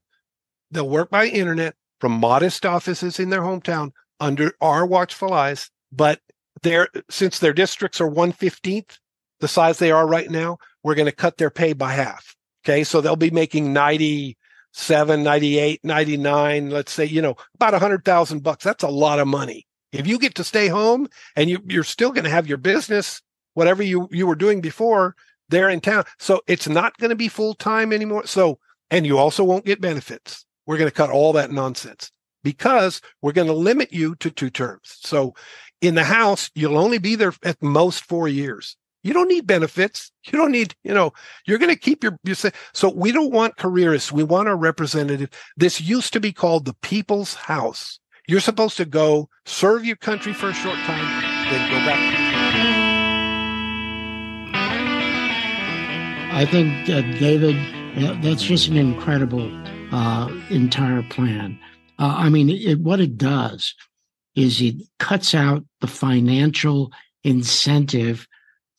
they'll 0.72 0.90
work 0.90 1.10
by 1.10 1.26
internet 1.26 1.76
from 2.00 2.12
modest 2.12 2.66
offices 2.66 3.20
in 3.20 3.30
their 3.30 3.42
hometown 3.42 3.92
under 4.20 4.54
our 4.62 4.86
watchful 4.86 5.34
eyes. 5.34 5.70
But 5.92 6.20
their, 6.64 6.88
since 7.10 7.40
their 7.40 7.54
districts 7.54 8.02
are 8.02 8.10
115th 8.10 8.98
the 9.40 9.48
size 9.48 9.78
they 9.78 9.92
are 9.92 10.08
right 10.08 10.32
now, 10.32 10.58
we're 10.84 10.96
going 10.96 11.06
to 11.06 11.12
cut 11.12 11.38
their 11.38 11.50
pay 11.50 11.74
by 11.74 11.92
half. 11.94 12.36
Okay. 12.64 12.84
So 12.84 13.02
they'll 13.02 13.16
be 13.18 13.30
making 13.30 13.74
97, 13.74 15.22
98, 15.22 15.82
99, 15.84 16.70
let's 16.70 16.94
say, 16.94 17.06
you 17.06 17.22
know, 17.22 17.36
about 17.56 17.74
a 17.74 17.80
hundred 17.80 18.06
thousand 18.06 18.42
bucks. 18.42 18.64
That's 18.64 18.84
a 18.84 18.90
lot 18.90 19.20
of 19.20 19.28
money. 19.28 19.68
If 19.92 20.08
you 20.08 20.18
get 20.18 20.36
to 20.36 20.44
stay 20.44 20.70
home 20.70 21.08
and 21.36 21.50
you, 21.50 21.60
you're 21.66 21.84
still 21.84 22.12
going 22.12 22.24
to 22.24 22.30
have 22.30 22.48
your 22.48 22.58
business 22.58 23.22
whatever 23.54 23.84
you 23.84 24.08
you 24.12 24.28
were 24.28 24.36
doing 24.36 24.62
before 24.62 25.16
there 25.50 25.70
in 25.70 25.82
town. 25.82 26.04
So 26.20 26.42
it's 26.48 26.68
not 26.68 26.98
going 26.98 27.10
to 27.10 27.16
be 27.16 27.28
full 27.28 27.54
time 27.54 27.94
anymore. 27.94 28.26
So 28.26 28.60
and 28.90 29.06
you 29.06 29.18
also 29.18 29.44
won't 29.44 29.66
get 29.66 29.82
benefits. 29.82 30.46
We're 30.66 30.78
going 30.78 30.90
to 30.90 30.96
cut 30.96 31.10
all 31.10 31.34
that 31.34 31.52
nonsense 31.52 32.12
because 32.44 33.02
we're 33.22 33.32
going 33.32 33.48
to 33.48 33.54
limit 33.54 33.92
you 33.92 34.16
to 34.16 34.30
two 34.30 34.50
terms. 34.50 34.98
So 35.02 35.34
in 35.82 35.96
the 35.96 36.04
house, 36.04 36.52
you'll 36.56 36.78
only 36.78 36.98
be 36.98 37.16
there 37.16 37.34
at 37.44 37.62
most 37.62 38.04
four 38.04 38.28
years. 38.28 38.78
You 39.04 39.12
don't 39.14 39.28
need 39.28 39.46
benefits. 39.46 40.12
You 40.26 40.38
don't 40.38 40.52
need, 40.52 40.76
you 40.84 40.94
know, 40.94 41.12
you're 41.46 41.58
going 41.58 41.74
to 41.74 41.80
keep 41.80 42.04
your, 42.04 42.18
your, 42.24 42.36
so 42.36 42.90
we 42.90 43.12
don't 43.12 43.34
want 43.34 43.58
careerists. 43.58 44.14
We 44.14 44.24
want 44.24 44.48
our 44.48 44.56
representative. 44.56 45.30
This 45.58 45.82
used 45.82 46.14
to 46.14 46.22
be 46.22 46.32
called 46.32 46.64
the 46.66 46.76
people's 46.76 47.34
house. 47.34 48.00
You're 48.28 48.40
supposed 48.40 48.78
to 48.78 48.86
go 48.86 49.28
serve 49.46 49.84
your 49.84 49.98
country 49.98 50.32
for 50.32 50.50
a 50.50 50.54
short 50.54 50.78
time, 50.78 51.24
then 51.52 51.70
go 51.70 51.78
back. 51.86 52.34
I 56.34 56.46
think, 56.46 56.90
uh, 56.90 57.02
David, 57.20 57.58
that's 58.24 58.44
just 58.44 58.70
an 58.70 58.78
incredible 58.78 59.52
uh, 59.92 60.30
entire 60.50 61.04
plan. 61.04 61.60
Uh, 62.04 62.16
I 62.18 62.30
mean, 62.30 62.50
it, 62.50 62.80
what 62.80 63.00
it 63.00 63.18
does 63.18 63.74
is 64.36 64.62
it 64.62 64.76
cuts 65.00 65.34
out 65.34 65.64
the 65.80 65.88
financial 65.88 66.92
incentive 67.24 68.28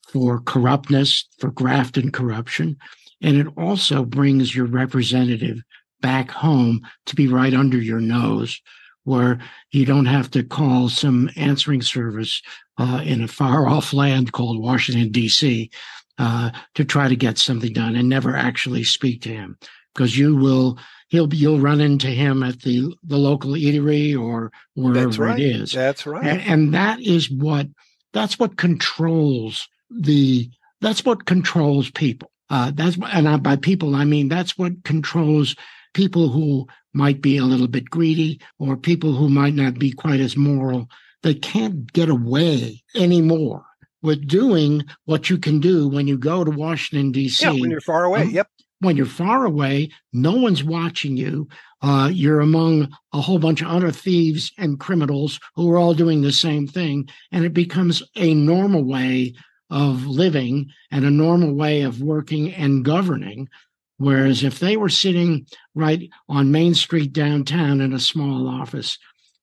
for 0.09 0.40
corruptness, 0.40 1.26
for 1.38 1.50
graft 1.50 1.97
and 1.97 2.12
corruption. 2.12 2.76
And 3.23 3.38
it 3.38 3.47
also 3.57 4.04
brings 4.04 4.54
your 4.54 4.66
representative 4.66 5.62
back 6.00 6.31
home 6.31 6.83
to 7.07 7.16
be 7.16 7.26
right 7.26 7.54
under 7.54 7.78
your 7.78 8.00
nose, 8.00 8.61
where 9.04 9.38
you 9.71 9.87
don't 9.87 10.04
have 10.04 10.31
to 10.33 10.43
call 10.43 10.90
some 10.90 11.31
answering 11.35 11.81
service 11.81 12.43
uh, 12.76 13.00
in 13.02 13.23
a 13.23 13.28
far 13.28 13.66
off 13.75 13.95
land 13.95 14.33
called 14.33 14.61
Washington, 14.61 15.11
D.C 15.11 15.71
uh, 16.19 16.50
to 16.75 16.85
try 16.85 17.09
to 17.09 17.16
get 17.16 17.38
something 17.38 17.73
done 17.73 17.97
and 17.97 18.09
never 18.09 18.37
actually 18.37 18.85
speak 18.85 19.23
to 19.23 19.31
him 19.31 19.59
because 19.95 20.16
you 20.16 20.37
will 20.37 20.78
he'll 21.14 21.28
be 21.28 21.37
you'll 21.37 21.61
run 21.61 21.80
into 21.80 22.09
him 22.09 22.42
at 22.42 22.62
the 22.62 22.92
the 23.04 23.16
local 23.16 23.52
eatery 23.52 24.18
or 24.18 24.50
wherever 24.75 25.23
right. 25.23 25.38
it 25.38 25.42
is 25.44 25.73
that's 25.73 26.06
right 26.06 26.26
and, 26.26 26.40
and 26.42 26.75
that 26.75 27.00
is 27.00 27.30
what 27.30 27.68
that's 28.12 28.37
what 28.38 28.56
controls 28.56 29.68
the 29.90 30.50
that's 30.80 31.04
what 31.04 31.25
controls 31.25 31.88
people 31.92 32.30
uh, 32.50 32.73
that's 32.75 32.99
and 33.12 33.28
I, 33.28 33.37
by 33.37 33.56
people 33.56 33.94
I 33.94 34.04
mean 34.04 34.28
that's 34.28 34.59
what 34.59 34.83
controls 34.83 35.54
people 35.94 36.30
who 36.30 36.66
might 36.92 37.23
be 37.23 37.37
a 37.38 37.44
little 37.44 37.68
bit 37.68 37.88
greedy 37.90 38.40
or 38.59 38.76
people 38.76 39.12
who 39.14 39.28
might 39.28 39.54
not 39.54 39.78
be 39.78 39.92
quite 39.92 40.21
as 40.21 40.37
moral 40.37 40.88
they 41.23 41.35
can't 41.35 41.92
get 41.92 42.09
away 42.09 42.83
anymore 42.97 43.64
with 44.02 44.26
doing 44.26 44.85
what 45.06 45.30
you 45.30 45.38
can 45.38 45.61
do 45.61 45.88
when 45.88 46.06
you 46.06 46.18
go 46.18 46.44
to 46.44 46.50
Washington 46.50 47.11
D.C. 47.11 47.42
Yeah, 47.42 47.52
when 47.52 47.71
you're 47.71 47.80
far 47.80 48.04
away. 48.04 48.21
Um, 48.21 48.30
yep. 48.30 48.49
When 48.81 48.97
you're 48.97 49.07
far 49.07 49.45
away, 49.45 49.90
no 50.12 50.33
one's 50.33 50.64
watching 50.64 51.16
you. 51.16 51.49
Uh, 51.81 52.11
you're 52.12 52.40
among 52.40 52.95
a 53.12 53.21
whole 53.21 53.38
bunch 53.38 53.62
of 53.62 53.69
other 53.69 53.90
thieves 53.90 54.52
and 54.59 54.81
criminals 54.81 55.40
who 55.54 55.71
are 55.71 55.78
all 55.78 55.95
doing 55.95 56.23
the 56.23 56.33
same 56.33 56.66
thing, 56.66 57.09
and 57.33 57.45
it 57.45 57.54
becomes 57.54 58.02
a 58.16 58.35
normal 58.35 58.85
way 58.85 59.35
of 59.71 60.07
living 60.07 60.71
and 60.90 61.04
a 61.04 61.11
normal 61.11 61.54
way 61.54 61.83
of 61.83 62.02
working 62.02 62.52
and 62.52 62.85
governing. 62.85 63.49
Whereas 63.97 64.43
if 64.43 64.59
they 64.59 64.76
were 64.76 64.88
sitting 64.88 65.47
right 65.75 66.09
on 66.28 66.52
Main 66.52 66.75
Street 66.75 67.12
downtown 67.12 67.81
in 67.81 67.93
a 67.93 68.00
small 68.00 68.49
office, 68.49 68.99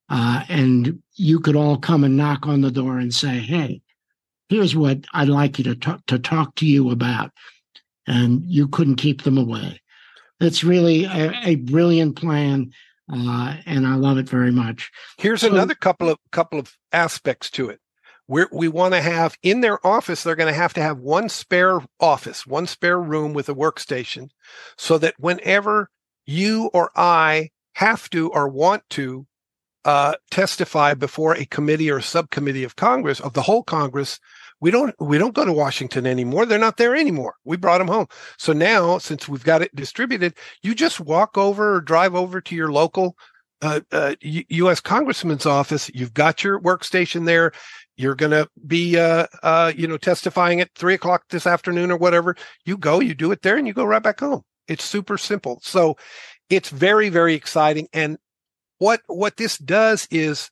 uh, 0.09 0.43
and 0.49 1.01
you 1.15 1.39
could 1.39 1.55
all 1.55 1.77
come 1.77 2.03
and 2.03 2.17
knock 2.17 2.45
on 2.45 2.61
the 2.61 2.71
door 2.71 2.97
and 2.97 3.13
say, 3.13 3.39
"Hey, 3.39 3.81
here's 4.49 4.75
what 4.75 5.05
I'd 5.13 5.29
like 5.29 5.57
you 5.57 5.63
to 5.65 5.75
talk 5.75 6.05
to 6.07 6.19
talk 6.19 6.55
to 6.55 6.65
you 6.65 6.91
about, 6.91 7.31
and 8.07 8.43
you 8.45 8.67
couldn't 8.67 8.95
keep 8.95 9.23
them 9.23 9.37
away. 9.37 9.81
It's 10.39 10.63
really 10.63 11.05
a, 11.05 11.31
a 11.43 11.55
brilliant 11.55 12.15
plan, 12.15 12.71
uh, 13.11 13.57
and 13.65 13.85
I 13.85 13.95
love 13.95 14.17
it 14.17 14.27
very 14.27 14.51
much. 14.51 14.91
Here's 15.17 15.41
so, 15.41 15.51
another 15.51 15.75
couple 15.75 16.09
of 16.09 16.17
couple 16.31 16.59
of 16.59 16.75
aspects 16.91 17.49
to 17.51 17.69
it. 17.69 17.79
We're, 18.27 18.49
we 18.51 18.67
want 18.67 18.93
to 18.93 19.01
have 19.01 19.37
in 19.43 19.61
their 19.61 19.85
office, 19.85 20.23
they're 20.23 20.35
going 20.35 20.51
to 20.51 20.59
have 20.59 20.73
to 20.75 20.81
have 20.81 20.99
one 20.99 21.29
spare 21.29 21.81
office, 21.99 22.47
one 22.47 22.65
spare 22.65 22.99
room 22.99 23.33
with 23.33 23.49
a 23.49 23.55
workstation, 23.55 24.29
so 24.77 24.97
that 24.97 25.15
whenever 25.19 25.89
you 26.25 26.69
or 26.73 26.91
I 26.95 27.49
have 27.73 28.09
to 28.11 28.29
or 28.29 28.47
want 28.47 28.83
to 28.91 29.27
uh, 29.85 30.15
testify 30.29 30.93
before 30.93 31.35
a 31.35 31.45
committee 31.45 31.91
or 31.91 32.01
subcommittee 32.01 32.63
of 32.63 32.75
Congress, 32.75 33.19
of 33.19 33.33
the 33.33 33.41
whole 33.43 33.63
Congress, 33.63 34.19
we 34.61 34.71
don't 34.71 34.95
we 34.99 35.17
don't 35.17 35.33
go 35.33 35.43
to 35.43 35.51
Washington 35.51 36.05
anymore. 36.05 36.45
They're 36.45 36.59
not 36.59 36.77
there 36.77 36.95
anymore. 36.95 37.35
We 37.43 37.57
brought 37.57 37.79
them 37.79 37.87
home. 37.87 38.07
So 38.37 38.53
now, 38.53 38.99
since 38.99 39.27
we've 39.27 39.43
got 39.43 39.61
it 39.61 39.75
distributed, 39.75 40.35
you 40.61 40.75
just 40.75 40.99
walk 40.99 41.37
over 41.37 41.75
or 41.75 41.81
drive 41.81 42.15
over 42.15 42.39
to 42.39 42.55
your 42.55 42.71
local 42.71 43.17
uh, 43.61 43.81
uh, 43.91 44.15
U.S. 44.21 44.79
Congressman's 44.79 45.45
office. 45.45 45.89
You've 45.93 46.13
got 46.13 46.43
your 46.43 46.59
workstation 46.59 47.25
there. 47.25 47.51
You're 47.97 48.15
going 48.15 48.31
to 48.31 48.47
be, 48.65 48.97
uh, 48.97 49.27
uh, 49.43 49.71
you 49.75 49.87
know, 49.87 49.97
testifying 49.97 50.61
at 50.61 50.73
three 50.75 50.95
o'clock 50.95 51.23
this 51.29 51.45
afternoon 51.45 51.91
or 51.91 51.97
whatever. 51.97 52.35
You 52.65 52.77
go, 52.77 52.99
you 52.99 53.13
do 53.13 53.31
it 53.31 53.41
there, 53.41 53.57
and 53.57 53.67
you 53.67 53.73
go 53.73 53.83
right 53.83 54.01
back 54.01 54.21
home. 54.21 54.41
It's 54.67 54.83
super 54.83 55.17
simple. 55.17 55.59
So 55.63 55.97
it's 56.49 56.69
very, 56.69 57.09
very 57.09 57.33
exciting. 57.33 57.87
And 57.93 58.17
what 58.77 59.01
what 59.07 59.37
this 59.37 59.57
does 59.57 60.07
is 60.09 60.49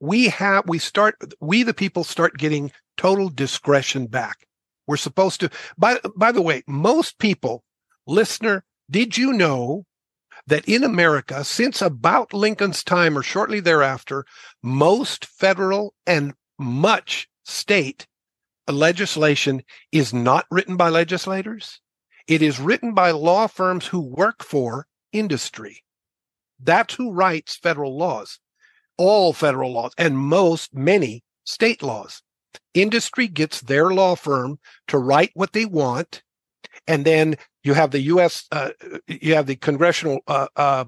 we 0.00 0.28
have 0.28 0.66
we 0.66 0.78
start 0.78 1.16
we 1.40 1.62
the 1.62 1.74
people 1.74 2.04
start 2.04 2.38
getting 2.38 2.72
total 2.98 3.30
discretion 3.30 4.06
back. 4.06 4.46
We're 4.86 4.98
supposed 4.98 5.40
to, 5.40 5.50
by, 5.78 5.98
by 6.16 6.32
the 6.32 6.42
way, 6.42 6.62
most 6.66 7.18
people, 7.18 7.64
listener, 8.06 8.64
did 8.90 9.16
you 9.16 9.32
know 9.32 9.84
that 10.46 10.68
in 10.68 10.82
America, 10.82 11.44
since 11.44 11.80
about 11.80 12.34
Lincoln's 12.34 12.82
time 12.82 13.16
or 13.16 13.22
shortly 13.22 13.60
thereafter, 13.60 14.24
most 14.62 15.24
federal 15.24 15.94
and 16.06 16.34
much 16.58 17.28
state 17.44 18.06
legislation 18.66 19.62
is 19.92 20.12
not 20.12 20.46
written 20.50 20.76
by 20.76 20.88
legislators? 20.88 21.80
It 22.26 22.42
is 22.42 22.60
written 22.60 22.92
by 22.92 23.10
law 23.10 23.46
firms 23.46 23.86
who 23.86 24.00
work 24.00 24.42
for 24.42 24.86
industry. 25.12 25.82
That's 26.60 26.94
who 26.94 27.12
writes 27.12 27.56
federal 27.56 27.96
laws, 27.96 28.40
all 28.96 29.32
federal 29.32 29.72
laws, 29.72 29.92
and 29.96 30.18
most, 30.18 30.74
many 30.74 31.22
state 31.44 31.82
laws 31.82 32.22
industry 32.74 33.28
gets 33.28 33.60
their 33.60 33.90
law 33.90 34.14
firm 34.14 34.58
to 34.86 34.98
write 34.98 35.30
what 35.34 35.52
they 35.52 35.64
want 35.64 36.22
and 36.86 37.04
then 37.04 37.36
you 37.62 37.74
have 37.74 37.90
the 37.90 38.00
us 38.00 38.46
uh, 38.52 38.70
you 39.06 39.34
have 39.34 39.46
the 39.46 39.56
congressional 39.56 40.20
uh, 40.26 40.48
uh, 40.56 40.84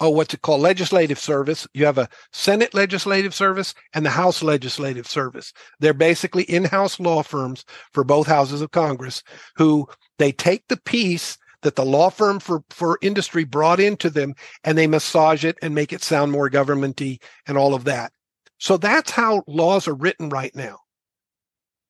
oh 0.00 0.10
what's 0.10 0.34
it 0.34 0.42
called? 0.42 0.60
Legislative 0.60 1.18
service. 1.18 1.66
You 1.74 1.86
have 1.86 1.98
a 1.98 2.08
senate 2.32 2.74
legislative 2.74 3.34
service 3.34 3.74
and 3.94 4.04
the 4.04 4.10
house 4.10 4.42
legislative 4.42 5.06
service. 5.06 5.52
They're 5.80 5.94
basically 5.94 6.44
in-house 6.44 7.00
law 7.00 7.22
firms 7.22 7.64
for 7.92 8.04
both 8.04 8.26
houses 8.26 8.60
of 8.60 8.72
congress 8.72 9.22
who 9.56 9.88
they 10.18 10.32
take 10.32 10.68
the 10.68 10.78
piece 10.78 11.38
that 11.62 11.76
the 11.76 11.84
law 11.84 12.10
firm 12.10 12.38
for, 12.38 12.62
for 12.70 12.98
industry 13.02 13.44
brought 13.44 13.80
into 13.80 14.10
them 14.10 14.34
and 14.62 14.76
they 14.76 14.86
massage 14.86 15.44
it 15.44 15.56
and 15.62 15.74
make 15.74 15.92
it 15.92 16.02
sound 16.02 16.30
more 16.30 16.50
governmenty 16.50 17.20
and 17.46 17.56
all 17.56 17.74
of 17.74 17.84
that. 17.84 18.12
So 18.58 18.76
that's 18.76 19.10
how 19.10 19.42
laws 19.46 19.88
are 19.88 19.94
written 19.94 20.28
right 20.28 20.54
now 20.54 20.78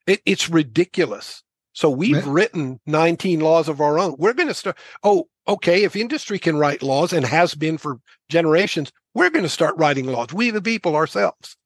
it, 0.06 0.20
it's 0.25 0.48
ridiculous. 0.48 1.42
So 1.72 1.90
we've 1.90 2.12
Man. 2.12 2.30
written 2.30 2.80
19 2.86 3.40
laws 3.40 3.68
of 3.68 3.80
our 3.80 3.98
own. 3.98 4.16
We're 4.18 4.32
going 4.32 4.48
to 4.48 4.54
start. 4.54 4.78
Oh, 5.02 5.28
okay. 5.46 5.84
If 5.84 5.94
industry 5.94 6.38
can 6.38 6.56
write 6.56 6.82
laws 6.82 7.12
and 7.12 7.25
has 7.26 7.54
been 7.54 7.76
for 7.76 8.00
generations, 8.30 8.92
we're 9.14 9.30
going 9.30 9.42
to 9.42 9.48
start 9.48 9.76
writing 9.76 10.06
laws. 10.06 10.32
We, 10.32 10.50
the 10.50 10.62
people 10.62 10.96
ourselves. 10.96 11.56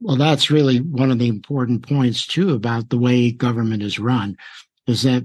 Well, 0.00 0.16
that's 0.16 0.50
really 0.50 0.78
one 0.78 1.10
of 1.10 1.18
the 1.18 1.28
important 1.28 1.88
points 1.88 2.26
too 2.26 2.52
about 2.52 2.90
the 2.90 2.98
way 2.98 3.32
government 3.32 3.82
is 3.82 3.98
run, 3.98 4.36
is 4.86 5.02
that 5.02 5.24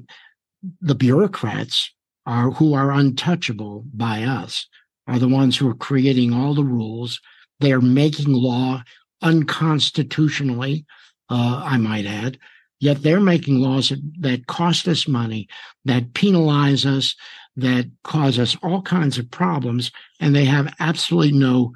the 0.82 0.96
bureaucrats 0.96 1.92
are 2.26 2.52
who 2.52 2.74
are 2.74 2.92
untouchable 2.92 3.84
by 3.94 4.24
us 4.24 4.68
are 5.08 5.20
the 5.20 5.28
ones 5.28 5.58
who 5.58 5.68
are 5.70 5.76
creating 5.76 6.34
all 6.34 6.54
the 6.54 6.64
rules. 6.64 7.20
They 7.60 7.74
are 7.74 7.82
making 7.82 8.32
law 8.32 8.84
unconstitutionally, 9.22 10.86
uh, 11.30 11.62
I 11.64 11.78
might 11.78 12.06
add. 12.06 12.38
Yet 12.80 13.04
they're 13.04 13.20
making 13.20 13.60
laws 13.60 13.92
that, 14.22 14.48
cost 14.48 14.88
us 14.88 15.08
money, 15.08 15.48
that 15.86 16.14
penalize 16.14 16.86
us, 16.86 17.16
that 17.58 17.92
cause 18.04 18.40
us 18.40 18.56
all 18.64 18.82
kinds 18.82 19.18
of 19.18 19.30
problems, 19.30 19.92
and 20.22 20.34
they 20.34 20.46
have 20.46 20.74
absolutely 20.80 21.34
no 21.34 21.74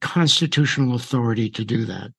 constitutional 0.00 0.94
authority 0.94 1.48
to 1.50 1.64
do 1.64 1.86
that. 1.86 2.12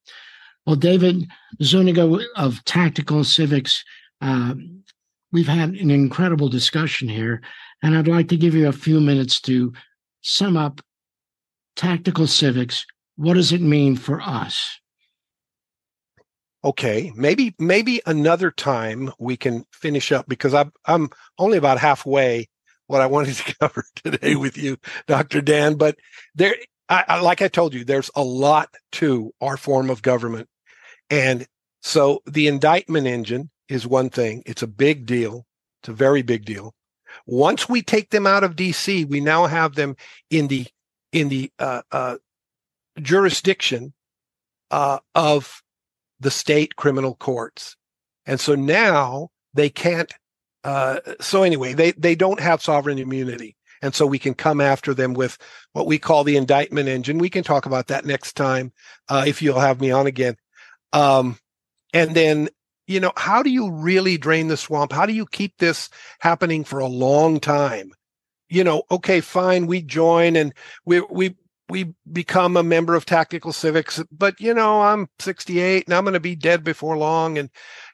Well, 0.65 0.75
David 0.75 1.27
Zuniga 1.61 2.19
of 2.35 2.63
Tactical 2.65 3.23
Civics, 3.23 3.83
uh, 4.21 4.55
we've 5.31 5.47
had 5.47 5.69
an 5.69 5.91
incredible 5.91 6.49
discussion 6.49 7.07
here, 7.07 7.41
and 7.83 7.95
I'd 7.95 8.07
like 8.07 8.29
to 8.29 8.37
give 8.37 8.55
you 8.55 8.67
a 8.67 8.71
few 8.71 8.99
minutes 8.99 9.41
to 9.41 9.73
sum 10.21 10.57
up 10.57 10.81
tactical 11.75 12.27
civics. 12.27 12.85
What 13.15 13.33
does 13.35 13.51
it 13.51 13.61
mean 13.61 13.95
for 13.95 14.21
us? 14.21 14.79
Okay, 16.65 17.11
maybe 17.15 17.53
maybe 17.59 18.01
another 18.05 18.49
time 18.49 19.11
we 19.19 19.35
can 19.35 19.65
finish 19.73 20.11
up 20.11 20.27
because 20.27 20.53
I'm 20.53 20.71
I'm 20.85 21.09
only 21.37 21.57
about 21.57 21.77
halfway 21.77 22.47
what 22.87 23.01
I 23.01 23.05
wanted 23.07 23.35
to 23.35 23.55
cover 23.59 23.83
today 23.95 24.35
with 24.35 24.57
you, 24.57 24.77
Dr. 25.07 25.41
Dan. 25.41 25.75
But 25.75 25.97
there, 26.35 26.55
I, 26.87 27.03
I, 27.07 27.19
like 27.19 27.41
I 27.41 27.49
told 27.49 27.73
you, 27.73 27.83
there's 27.83 28.11
a 28.15 28.23
lot 28.23 28.69
to 28.93 29.33
our 29.41 29.57
form 29.57 29.89
of 29.89 30.01
government, 30.01 30.47
and 31.09 31.45
so 31.81 32.21
the 32.25 32.47
indictment 32.47 33.07
engine 33.07 33.49
is 33.67 33.85
one 33.85 34.09
thing. 34.09 34.43
It's 34.45 34.63
a 34.63 34.67
big 34.67 35.05
deal. 35.05 35.45
It's 35.81 35.89
a 35.89 35.93
very 35.93 36.21
big 36.21 36.45
deal. 36.45 36.73
Once 37.25 37.67
we 37.67 37.81
take 37.81 38.09
them 38.09 38.25
out 38.25 38.43
of 38.43 38.55
DC, 38.55 39.05
we 39.09 39.19
now 39.19 39.47
have 39.47 39.75
them 39.75 39.97
in 40.29 40.47
the 40.47 40.67
in 41.11 41.27
the 41.27 41.51
uh, 41.59 41.81
uh, 41.91 42.17
jurisdiction 43.01 43.93
uh, 44.71 44.99
of 45.13 45.62
the 46.23 46.31
state 46.31 46.75
criminal 46.75 47.15
courts, 47.15 47.75
and 48.25 48.39
so 48.39 48.55
now 48.55 49.29
they 49.53 49.69
can't. 49.69 50.11
Uh, 50.63 50.99
so 51.19 51.43
anyway, 51.43 51.73
they 51.73 51.91
they 51.91 52.15
don't 52.15 52.39
have 52.39 52.61
sovereign 52.61 52.97
immunity, 52.97 53.55
and 53.81 53.93
so 53.93 54.05
we 54.05 54.19
can 54.19 54.33
come 54.33 54.59
after 54.61 54.93
them 54.93 55.13
with 55.13 55.37
what 55.73 55.87
we 55.87 55.99
call 55.99 56.23
the 56.23 56.37
indictment 56.37 56.89
engine. 56.89 57.17
We 57.17 57.29
can 57.29 57.43
talk 57.43 57.65
about 57.65 57.87
that 57.87 58.05
next 58.05 58.33
time 58.33 58.71
uh, 59.09 59.25
if 59.27 59.41
you'll 59.41 59.59
have 59.59 59.81
me 59.81 59.91
on 59.91 60.07
again. 60.07 60.35
Um, 60.93 61.37
and 61.93 62.15
then 62.15 62.49
you 62.87 62.99
know, 62.99 63.13
how 63.15 63.43
do 63.43 63.49
you 63.49 63.71
really 63.71 64.17
drain 64.17 64.47
the 64.47 64.57
swamp? 64.57 64.91
How 64.91 65.05
do 65.05 65.13
you 65.13 65.25
keep 65.25 65.57
this 65.57 65.89
happening 66.19 66.63
for 66.63 66.79
a 66.79 66.87
long 66.87 67.39
time? 67.39 67.91
You 68.49 68.63
know, 68.63 68.83
okay, 68.91 69.21
fine, 69.21 69.67
we 69.67 69.81
join 69.81 70.35
and 70.35 70.53
we 70.85 71.01
we 71.09 71.35
we 71.73 71.91
become 72.11 72.55
a 72.55 72.61
member 72.61 72.93
of 72.93 73.03
Tactical 73.03 73.51
Civics, 73.51 73.99
but 74.11 74.39
you 74.39 74.53
know, 74.53 74.83
I'm 74.83 75.09
68 75.17 75.87
and 75.87 75.95
I'm 75.95 76.03
going 76.03 76.13
to 76.13 76.19
be 76.19 76.35
dead 76.35 76.63
before 76.63 76.95
long. 76.95 77.39
And 77.39 77.49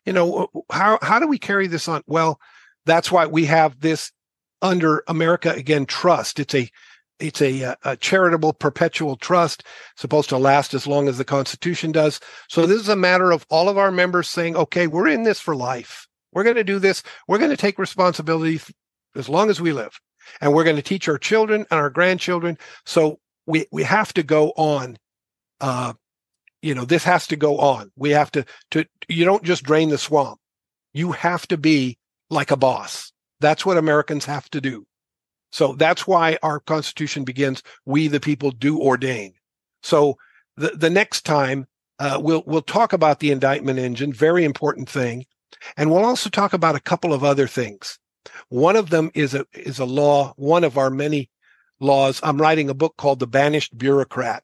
you 0.06 0.12
know, 0.12 0.50
how 0.70 1.00
how 1.02 1.18
do 1.18 1.28
we 1.28 1.38
carry 1.38 1.66
this 1.66 1.88
on? 1.88 2.04
Well, 2.06 2.42
that's 2.86 3.10
why 3.10 3.26
we 3.26 3.46
have 3.46 3.80
this 3.80 4.12
under 4.62 5.02
America 5.08 5.52
Again 5.52 5.86
Trust. 5.86 6.42
It's 6.42 6.54
a 6.54 6.70
it's 7.22 7.42
a, 7.42 7.64
uh, 7.64 7.76
a, 7.84 7.96
charitable 7.96 8.52
perpetual 8.52 9.16
trust 9.16 9.64
supposed 9.96 10.28
to 10.30 10.38
last 10.38 10.74
as 10.74 10.86
long 10.86 11.08
as 11.08 11.18
the 11.18 11.26
constitution 11.26 11.92
does 11.92 12.20
so 12.48 12.66
this 12.66 12.80
is 12.80 12.88
a 12.88 12.96
matter 12.96 13.32
of 13.32 13.46
all 13.50 13.68
of 13.68 13.78
our 13.78 13.92
members 13.92 14.30
saying 14.30 14.56
okay 14.56 14.88
we're 14.88 15.06
in 15.06 15.24
this 15.24 15.38
for 15.38 15.54
life 15.54 16.08
we're 16.32 16.46
going 16.46 16.56
to 16.56 16.64
do 16.64 16.80
this 16.80 17.04
we're 17.28 17.38
going 17.38 17.52
to 17.52 17.58
take 17.58 17.78
responsibility 17.78 18.62
as 19.18 19.28
long 19.28 19.50
as 19.50 19.60
we 19.60 19.74
live 19.74 20.00
and 20.40 20.54
we're 20.54 20.64
going 20.64 20.78
to 20.78 20.82
teach 20.82 21.10
our 21.10 21.18
children 21.18 21.66
and 21.70 21.78
our 21.82 21.90
grandchildren 21.90 22.58
so 22.86 23.20
we 23.50 23.66
we 23.72 23.84
have 23.84 24.14
to 24.14 24.24
go 24.24 24.52
on 24.52 24.98
uh 25.62 25.94
you 26.62 26.76
know 26.76 26.86
this 26.86 27.04
has 27.04 27.28
to 27.28 27.36
go 27.36 27.58
on 27.58 27.92
we 27.96 28.12
have 28.12 28.32
to 28.32 28.46
to 28.72 28.86
you 29.08 29.26
don't 29.26 29.44
just 29.44 29.64
drain 29.64 29.90
the 29.90 29.98
swamp 29.98 30.40
you 30.94 31.12
have 31.12 31.48
to 31.48 31.58
be 31.58 31.98
like 32.30 32.52
a 32.52 32.58
boss 32.58 33.12
that's 33.40 33.66
what 33.66 33.78
americans 33.78 34.26
have 34.26 34.50
to 34.50 34.62
do 34.62 34.86
so 35.52 35.74
that's 35.74 36.06
why 36.06 36.38
our 36.44 36.60
Constitution 36.60 37.24
begins, 37.24 37.64
we 37.86 38.08
the 38.08 38.20
people 38.20 38.52
do 38.52 38.80
ordain. 38.80 39.34
So 39.82 40.18
the, 40.58 40.70
the 40.70 40.90
next 40.90 41.26
time 41.26 41.68
uh, 42.00 42.20
we'll 42.22 42.44
we'll 42.46 42.62
talk 42.62 42.94
about 42.94 43.20
the 43.20 43.32
indictment 43.32 43.80
engine, 43.80 44.14
very 44.14 44.46
important 44.46 44.90
thing, 44.90 45.26
and 45.76 45.92
we'll 45.92 46.06
also 46.06 46.30
talk 46.30 46.54
about 46.54 46.76
a 46.76 46.82
couple 46.82 47.14
of 47.14 47.24
other 47.24 47.48
things. 47.48 48.00
One 48.50 48.76
of 48.76 48.90
them 48.90 49.12
is 49.14 49.34
a 49.34 49.46
is 49.54 49.80
a 49.80 49.86
law, 49.86 50.34
one 50.38 50.64
of 50.64 50.78
our 50.78 50.90
many 50.90 51.30
laws. 51.80 52.20
I'm 52.24 52.42
writing 52.42 52.70
a 52.70 52.74
book 52.74 52.98
called 52.98 53.20
The 53.20 53.28
Banished 53.28 53.78
Bureaucrat, 53.78 54.44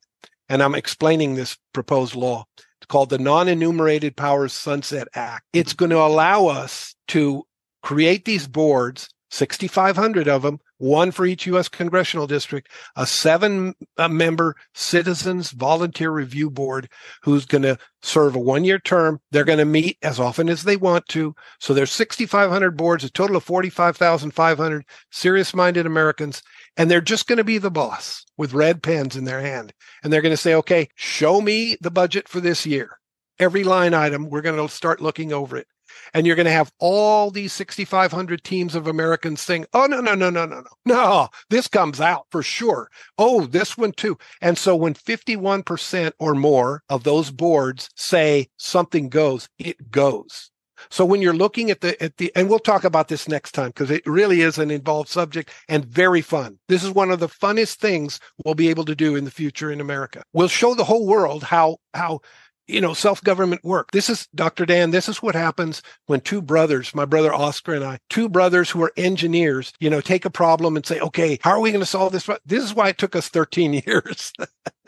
and 0.49 0.61
I'm 0.61 0.75
explaining 0.75 1.35
this 1.35 1.57
proposed 1.73 2.15
law. 2.15 2.45
It's 2.57 2.87
called 2.87 3.09
the 3.09 3.17
Non-Enumerated 3.17 4.15
Powers 4.15 4.53
Sunset 4.53 5.07
Act. 5.13 5.45
It's 5.53 5.73
going 5.73 5.91
to 5.91 6.01
allow 6.01 6.47
us 6.47 6.95
to 7.09 7.43
create 7.81 8.25
these 8.25 8.47
boards, 8.47 9.09
6,500 9.31 10.27
of 10.27 10.41
them, 10.41 10.59
one 10.77 11.11
for 11.11 11.25
each 11.25 11.45
U.S. 11.47 11.69
congressional 11.69 12.27
district, 12.27 12.69
a 12.95 13.05
seven 13.05 13.73
uh, 13.97 14.09
member 14.09 14.55
citizens 14.73 15.51
volunteer 15.51 16.11
review 16.11 16.49
board 16.49 16.89
who's 17.21 17.45
going 17.45 17.61
to 17.61 17.77
serve 18.01 18.35
a 18.35 18.39
one 18.39 18.63
year 18.65 18.79
term. 18.79 19.21
They're 19.31 19.45
going 19.45 19.59
to 19.59 19.65
meet 19.65 19.97
as 20.01 20.19
often 20.19 20.49
as 20.49 20.63
they 20.63 20.75
want 20.75 21.07
to. 21.09 21.33
So 21.59 21.73
there's 21.73 21.91
6,500 21.91 22.75
boards, 22.75 23.03
a 23.03 23.09
total 23.09 23.37
of 23.37 23.43
45,500 23.43 24.85
serious 25.11 25.53
minded 25.53 25.85
Americans. 25.85 26.43
And 26.77 26.89
they're 26.89 27.01
just 27.01 27.27
going 27.27 27.37
to 27.37 27.43
be 27.43 27.57
the 27.57 27.71
boss 27.71 28.25
with 28.37 28.53
red 28.53 28.83
pens 28.83 29.15
in 29.15 29.23
their 29.23 29.41
hand. 29.41 29.73
And 30.03 30.11
they're 30.11 30.21
going 30.21 30.33
to 30.33 30.37
say, 30.37 30.53
okay, 30.55 30.89
show 30.95 31.41
me 31.41 31.77
the 31.81 31.91
budget 31.91 32.27
for 32.27 32.39
this 32.39 32.65
year. 32.65 32.99
Every 33.39 33.63
line 33.63 33.93
item, 33.93 34.29
we're 34.29 34.41
going 34.41 34.55
to 34.55 34.73
start 34.73 35.01
looking 35.01 35.33
over 35.33 35.57
it 35.57 35.67
and 36.13 36.25
you're 36.25 36.35
going 36.35 36.45
to 36.45 36.51
have 36.51 36.71
all 36.79 37.31
these 37.31 37.53
6,500 37.53 38.43
teams 38.43 38.75
of 38.75 38.87
Americans 38.87 39.41
saying, 39.41 39.65
oh, 39.73 39.85
no, 39.85 40.01
no, 40.01 40.15
no, 40.15 40.29
no, 40.29 40.45
no, 40.45 40.61
no, 40.61 40.69
no, 40.85 41.27
this 41.49 41.67
comes 41.67 42.01
out 42.01 42.25
for 42.29 42.43
sure. 42.43 42.89
Oh, 43.17 43.45
this 43.45 43.77
one 43.77 43.91
too. 43.91 44.17
And 44.41 44.57
so 44.57 44.75
when 44.75 44.93
51% 44.93 46.11
or 46.19 46.35
more 46.35 46.83
of 46.89 47.03
those 47.03 47.31
boards 47.31 47.89
say 47.95 48.47
something 48.57 49.09
goes, 49.09 49.49
it 49.57 49.91
goes. 49.91 50.51
So 50.89 51.05
when 51.05 51.21
you're 51.21 51.33
looking 51.33 51.71
at 51.71 51.81
the 51.81 52.01
at 52.01 52.17
the 52.17 52.31
and 52.35 52.49
we'll 52.49 52.59
talk 52.59 52.83
about 52.83 53.07
this 53.07 53.27
next 53.27 53.51
time 53.51 53.67
because 53.67 53.91
it 53.91 54.05
really 54.05 54.41
is 54.41 54.57
an 54.57 54.71
involved 54.71 55.09
subject 55.09 55.51
and 55.67 55.85
very 55.85 56.21
fun. 56.21 56.59
This 56.67 56.83
is 56.83 56.91
one 56.91 57.11
of 57.11 57.19
the 57.19 57.27
funnest 57.27 57.75
things 57.75 58.19
we'll 58.43 58.55
be 58.55 58.69
able 58.69 58.85
to 58.85 58.95
do 58.95 59.15
in 59.15 59.25
the 59.25 59.31
future 59.31 59.71
in 59.71 59.81
America. 59.81 60.23
We'll 60.33 60.47
show 60.47 60.75
the 60.75 60.83
whole 60.83 61.05
world 61.05 61.43
how 61.43 61.77
how 61.93 62.21
you 62.67 62.81
know, 62.81 62.93
self 62.93 63.23
government 63.23 63.63
work. 63.63 63.91
This 63.91 64.09
is 64.09 64.27
Dr. 64.33 64.65
Dan. 64.65 64.91
This 64.91 65.07
is 65.07 65.21
what 65.21 65.35
happens 65.35 65.81
when 66.07 66.21
two 66.21 66.41
brothers, 66.41 66.95
my 66.95 67.05
brother 67.05 67.33
Oscar 67.33 67.73
and 67.73 67.83
I, 67.83 67.99
two 68.09 68.29
brothers 68.29 68.69
who 68.69 68.81
are 68.83 68.91
engineers, 68.97 69.73
you 69.79 69.89
know, 69.89 70.01
take 70.01 70.25
a 70.25 70.29
problem 70.29 70.75
and 70.75 70.85
say, 70.85 70.99
okay, 70.99 71.39
how 71.41 71.51
are 71.51 71.59
we 71.59 71.71
going 71.71 71.81
to 71.81 71.85
solve 71.85 72.11
this? 72.11 72.29
This 72.45 72.63
is 72.63 72.73
why 72.73 72.89
it 72.89 72.97
took 72.97 73.15
us 73.15 73.29
13 73.29 73.73
years. 73.85 74.33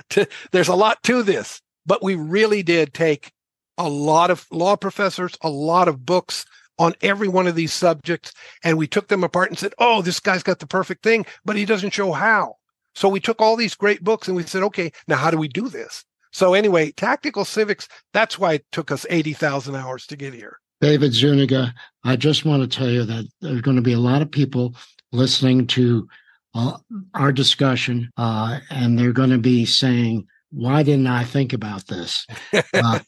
There's 0.51 0.67
a 0.67 0.75
lot 0.75 1.03
to 1.03 1.23
this, 1.23 1.61
but 1.85 2.03
we 2.03 2.15
really 2.15 2.63
did 2.63 2.93
take 2.93 3.31
a 3.77 3.89
lot 3.89 4.31
of 4.31 4.45
law 4.51 4.75
professors, 4.75 5.37
a 5.41 5.49
lot 5.49 5.87
of 5.87 6.05
books 6.05 6.45
on 6.79 6.93
every 7.01 7.27
one 7.27 7.47
of 7.47 7.55
these 7.55 7.73
subjects. 7.73 8.31
And 8.63 8.77
we 8.77 8.87
took 8.87 9.07
them 9.07 9.23
apart 9.23 9.49
and 9.49 9.57
said, 9.57 9.73
oh, 9.79 10.01
this 10.01 10.19
guy's 10.19 10.43
got 10.43 10.59
the 10.59 10.67
perfect 10.67 11.03
thing, 11.03 11.25
but 11.45 11.55
he 11.55 11.65
doesn't 11.65 11.93
show 11.93 12.11
how. 12.11 12.55
So 12.95 13.09
we 13.09 13.19
took 13.19 13.41
all 13.41 13.55
these 13.55 13.75
great 13.75 14.03
books 14.03 14.27
and 14.27 14.35
we 14.35 14.43
said, 14.43 14.63
okay, 14.63 14.91
now 15.07 15.17
how 15.17 15.31
do 15.31 15.37
we 15.37 15.47
do 15.47 15.69
this? 15.69 16.03
So 16.31 16.53
anyway, 16.53 16.91
tactical 16.91 17.45
civics, 17.45 17.87
that's 18.13 18.37
why 18.37 18.53
it 18.53 18.65
took 18.71 18.91
us 18.91 19.05
80,000 19.09 19.75
hours 19.75 20.05
to 20.07 20.15
get 20.15 20.33
here. 20.33 20.59
David 20.81 21.13
Zuniga, 21.13 21.73
I 22.03 22.15
just 22.15 22.45
want 22.45 22.61
to 22.61 22.77
tell 22.77 22.89
you 22.89 23.03
that 23.03 23.27
there's 23.41 23.61
going 23.61 23.77
to 23.77 23.81
be 23.81 23.93
a 23.93 23.99
lot 23.99 24.21
of 24.21 24.29
people 24.29 24.75
listening 25.11 25.65
to 25.67 26.07
uh, 26.53 26.77
our 27.13 27.31
discussion, 27.31 28.11
uh, 28.17 28.59
and 28.69 28.97
they're 28.97 29.13
going 29.13 29.31
to 29.31 29.37
be 29.37 29.65
saying, 29.65 30.27
"Why 30.51 30.83
didn't 30.83 31.07
I 31.07 31.23
think 31.23 31.53
about 31.53 31.87
this?" 31.87 32.25
Uh, 32.73 32.99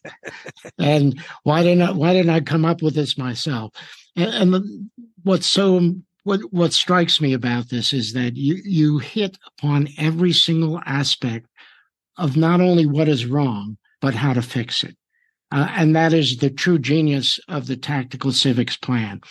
and 0.77 1.19
why 1.43 1.63
didn't 1.63 1.81
I, 1.81 1.91
why 1.91 2.13
didn't 2.13 2.31
I 2.31 2.41
come 2.41 2.65
up 2.65 2.81
with 2.81 2.95
this 2.95 3.17
myself? 3.17 3.73
And, 4.15 4.33
and 4.33 4.53
the, 4.53 4.89
what's 5.23 5.47
so 5.47 5.95
what 6.23 6.41
what 6.51 6.73
strikes 6.73 7.21
me 7.21 7.33
about 7.33 7.69
this 7.69 7.93
is 7.93 8.13
that 8.13 8.35
you 8.35 8.61
you 8.63 8.99
hit 8.99 9.37
upon 9.47 9.89
every 9.97 10.33
single 10.33 10.81
aspect 10.85 11.47
of 12.17 12.35
not 12.37 12.61
only 12.61 12.85
what 12.85 13.07
is 13.07 13.25
wrong, 13.25 13.77
but 14.01 14.13
how 14.13 14.33
to 14.33 14.41
fix 14.41 14.83
it. 14.83 14.95
Uh, 15.51 15.67
and 15.71 15.95
that 15.95 16.13
is 16.13 16.37
the 16.37 16.49
true 16.49 16.77
genius 16.77 17.39
of 17.47 17.67
the 17.67 17.77
tactical 17.77 18.31
civics 18.31 18.77
plan. 18.77 19.21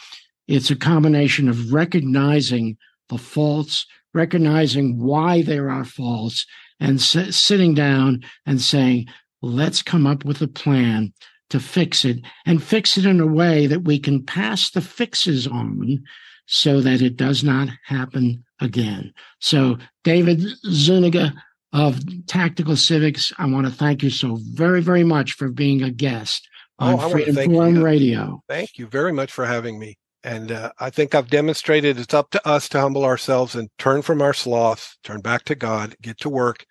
It's 0.48 0.70
a 0.70 0.76
combination 0.76 1.48
of 1.48 1.72
recognizing 1.72 2.76
the 3.08 3.18
faults, 3.18 3.86
recognizing 4.14 4.98
why 4.98 5.42
there 5.42 5.70
are 5.70 5.84
faults, 5.84 6.46
and 6.80 6.98
s- 6.98 7.36
sitting 7.36 7.74
down 7.74 8.22
and 8.46 8.60
saying, 8.60 9.06
let's 9.42 9.82
come 9.82 10.06
up 10.06 10.24
with 10.24 10.42
a 10.42 10.48
plan 10.48 11.12
to 11.50 11.60
fix 11.60 12.04
it 12.04 12.18
and 12.44 12.62
fix 12.62 12.98
it 12.98 13.06
in 13.06 13.20
a 13.20 13.26
way 13.26 13.66
that 13.66 13.84
we 13.84 13.98
can 13.98 14.24
pass 14.24 14.70
the 14.70 14.80
fixes 14.80 15.46
on 15.46 16.02
so 16.46 16.80
that 16.80 17.02
it 17.02 17.16
does 17.16 17.44
not 17.44 17.68
happen 17.84 18.44
again. 18.60 19.12
So, 19.40 19.78
David 20.04 20.40
Zuniga 20.66 21.32
of 21.72 22.00
Tactical 22.26 22.76
Civics, 22.76 23.32
I 23.38 23.46
want 23.46 23.66
to 23.66 23.72
thank 23.72 24.02
you 24.02 24.10
so 24.10 24.38
very, 24.40 24.80
very 24.80 25.04
much 25.04 25.32
for 25.32 25.48
being 25.48 25.82
a 25.82 25.90
guest 25.90 26.48
oh, 26.78 26.86
on 26.86 27.00
oh, 27.00 27.08
Freedom 27.10 27.34
Forum 27.34 27.76
you. 27.76 27.84
Radio. 27.84 28.42
Thank 28.48 28.78
you 28.78 28.86
very 28.86 29.12
much 29.12 29.30
for 29.30 29.46
having 29.46 29.78
me. 29.78 29.98
And 30.24 30.50
uh, 30.50 30.72
I 30.78 30.90
think 30.90 31.14
I've 31.14 31.30
demonstrated 31.30 31.98
it's 31.98 32.14
up 32.14 32.30
to 32.30 32.48
us 32.48 32.68
to 32.70 32.80
humble 32.80 33.04
ourselves 33.04 33.54
and 33.54 33.68
turn 33.78 34.02
from 34.02 34.20
our 34.20 34.34
sloth, 34.34 34.96
turn 35.04 35.20
back 35.20 35.44
to 35.44 35.54
God, 35.54 35.94
get 36.02 36.18
to 36.20 36.28
work. 36.28 36.66